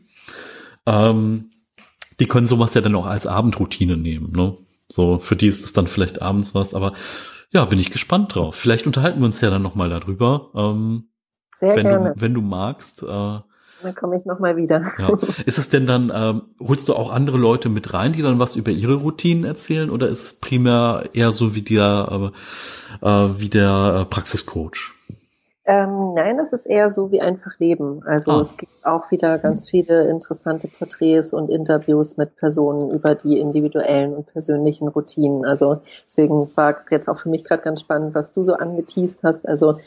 [0.86, 1.50] Ähm,
[2.20, 4.56] die können sowas ja dann auch als Abendroutine nehmen, ne?
[4.88, 6.92] So, für die ist es dann vielleicht abends was, aber
[7.50, 8.56] ja, bin ich gespannt drauf.
[8.56, 10.50] Vielleicht unterhalten wir uns ja dann nochmal darüber.
[10.54, 11.08] Ähm,
[11.54, 12.12] Sehr wenn gerne.
[12.14, 13.02] Du, wenn du magst.
[13.02, 14.84] Äh, dann komme ich nochmal wieder.
[14.98, 15.16] Ja.
[15.46, 18.56] Ist es denn dann, ähm, holst du auch andere Leute mit rein, die dann was
[18.56, 22.32] über ihre Routinen erzählen, oder ist es primär eher so wie der,
[23.02, 23.08] äh,
[23.38, 24.92] wie der äh, Praxiscoach?
[25.66, 28.02] Ähm, nein, es ist eher so wie einfach Leben.
[28.04, 28.40] Also ah.
[28.42, 34.14] es gibt auch wieder ganz viele interessante Porträts und Interviews mit Personen über die individuellen
[34.14, 35.46] und persönlichen Routinen.
[35.46, 39.22] Also deswegen, es war jetzt auch für mich gerade ganz spannend, was du so angeteased
[39.22, 39.48] hast.
[39.48, 39.78] Also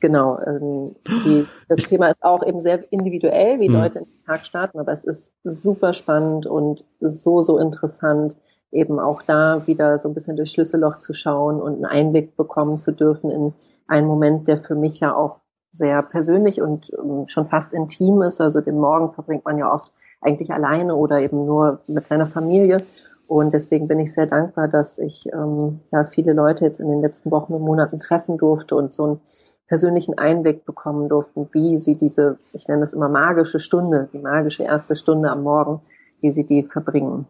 [0.00, 3.74] genau, ähm, die, das Thema ist auch eben sehr individuell, wie mhm.
[3.74, 8.36] Leute in den Tag starten, aber es ist super spannend und so, so interessant,
[8.72, 12.78] eben auch da wieder so ein bisschen durch Schlüsselloch zu schauen und einen Einblick bekommen
[12.78, 13.52] zu dürfen in
[13.86, 15.40] einen Moment, der für mich ja auch
[15.72, 18.40] sehr persönlich und ähm, schon fast intim ist.
[18.40, 22.82] Also den Morgen verbringt man ja oft eigentlich alleine oder eben nur mit seiner Familie.
[23.26, 27.02] Und deswegen bin ich sehr dankbar, dass ich ähm, ja viele Leute jetzt in den
[27.02, 29.20] letzten Wochen und Monaten treffen durfte und so einen
[29.66, 34.62] persönlichen Einblick bekommen durften, wie sie diese, ich nenne es immer magische Stunde, die magische
[34.62, 35.80] erste Stunde am Morgen,
[36.20, 37.26] wie sie die verbringen.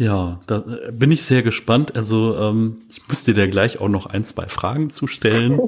[0.00, 1.94] Ja, da äh, bin ich sehr gespannt.
[1.94, 5.60] Also ähm, ich muss dir da gleich auch noch ein, zwei Fragen zu stellen.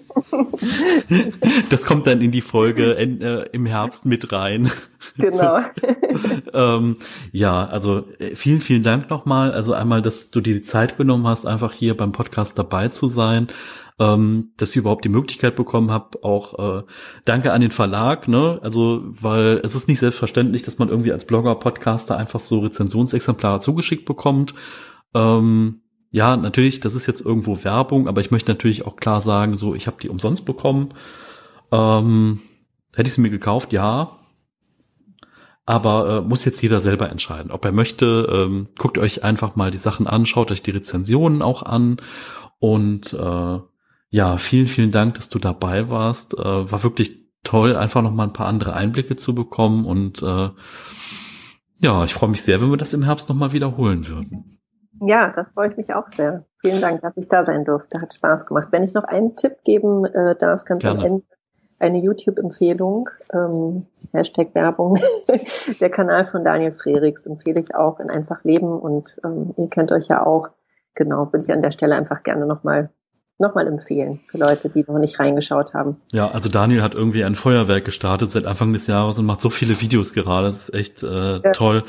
[1.68, 4.70] das kommt dann in die Folge in, äh, im Herbst mit rein.
[5.18, 5.60] Genau.
[6.54, 6.96] ähm,
[7.32, 9.52] ja, also äh, vielen, vielen Dank nochmal.
[9.52, 13.08] Also einmal, dass du dir die Zeit genommen hast, einfach hier beim Podcast dabei zu
[13.08, 13.48] sein
[13.98, 16.22] ähm, dass ich überhaupt die Möglichkeit bekommen habe.
[16.22, 16.82] Auch äh,
[17.24, 18.58] danke an den Verlag, ne?
[18.62, 23.60] Also, weil es ist nicht selbstverständlich, dass man irgendwie als Blogger, Podcaster einfach so Rezensionsexemplare
[23.60, 24.54] zugeschickt bekommt.
[25.14, 29.56] Ähm, ja, natürlich, das ist jetzt irgendwo Werbung, aber ich möchte natürlich auch klar sagen,
[29.56, 30.90] so, ich habe die umsonst bekommen.
[31.70, 32.40] Ähm,
[32.94, 34.18] hätte ich sie mir gekauft, ja.
[35.64, 38.28] Aber äh, muss jetzt jeder selber entscheiden, ob er möchte.
[38.30, 41.98] Ähm, guckt euch einfach mal die Sachen an, schaut euch die Rezensionen auch an
[42.58, 43.58] und äh,
[44.12, 46.38] ja, vielen, vielen Dank, dass du dabei warst.
[46.38, 50.50] Äh, war wirklich toll, einfach noch mal ein paar andere Einblicke zu bekommen und äh,
[51.78, 54.60] ja, ich freue mich sehr, wenn wir das im Herbst noch mal wiederholen würden.
[55.00, 56.44] Ja, da freue ich mich auch sehr.
[56.60, 58.00] Vielen Dank, dass ich da sein durfte.
[58.00, 58.68] Hat Spaß gemacht.
[58.70, 61.00] Wenn ich noch einen Tipp geben äh, darf, ganz Gerne.
[61.00, 61.24] am Ende
[61.80, 64.98] eine YouTube-Empfehlung, ähm, Hashtag Werbung,
[65.80, 69.90] der Kanal von Daniel Frerichs empfehle ich auch in Einfach Leben und ähm, ihr kennt
[69.90, 70.50] euch ja auch.
[70.94, 72.90] Genau, würde ich an der Stelle einfach gerne nochmal
[73.42, 75.96] nochmal empfehlen für Leute, die noch nicht reingeschaut haben.
[76.12, 79.50] Ja, also Daniel hat irgendwie ein Feuerwerk gestartet seit Anfang des Jahres und macht so
[79.50, 80.46] viele Videos gerade.
[80.46, 81.52] Das ist echt äh, ja.
[81.52, 81.84] toll.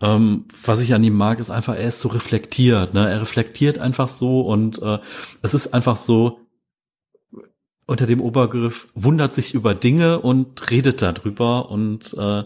[0.00, 2.94] Ähm, was ich an ihm mag, ist einfach, er ist so reflektiert.
[2.94, 3.10] Ne?
[3.10, 4.98] Er reflektiert einfach so und äh,
[5.42, 6.38] es ist einfach so
[7.86, 12.44] unter dem Obergriff wundert sich über Dinge und redet darüber und äh,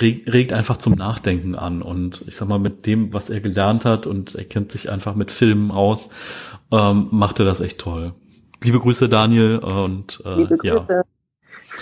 [0.00, 4.06] regt einfach zum Nachdenken an und ich sag mal mit dem, was er gelernt hat
[4.06, 6.10] und er kennt sich einfach mit Filmen aus,
[6.70, 8.14] ähm, macht er das echt toll.
[8.62, 11.04] Liebe Grüße Daniel und äh, Liebe Grüße.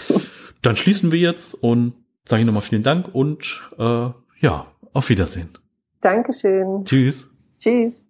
[0.08, 0.16] ja.
[0.62, 1.94] Dann schließen wir jetzt und
[2.24, 4.10] sage ich nochmal vielen Dank und äh,
[4.40, 5.50] ja, auf Wiedersehen.
[6.00, 6.84] Dankeschön.
[6.84, 7.28] Tschüss.
[7.58, 8.02] Tschüss.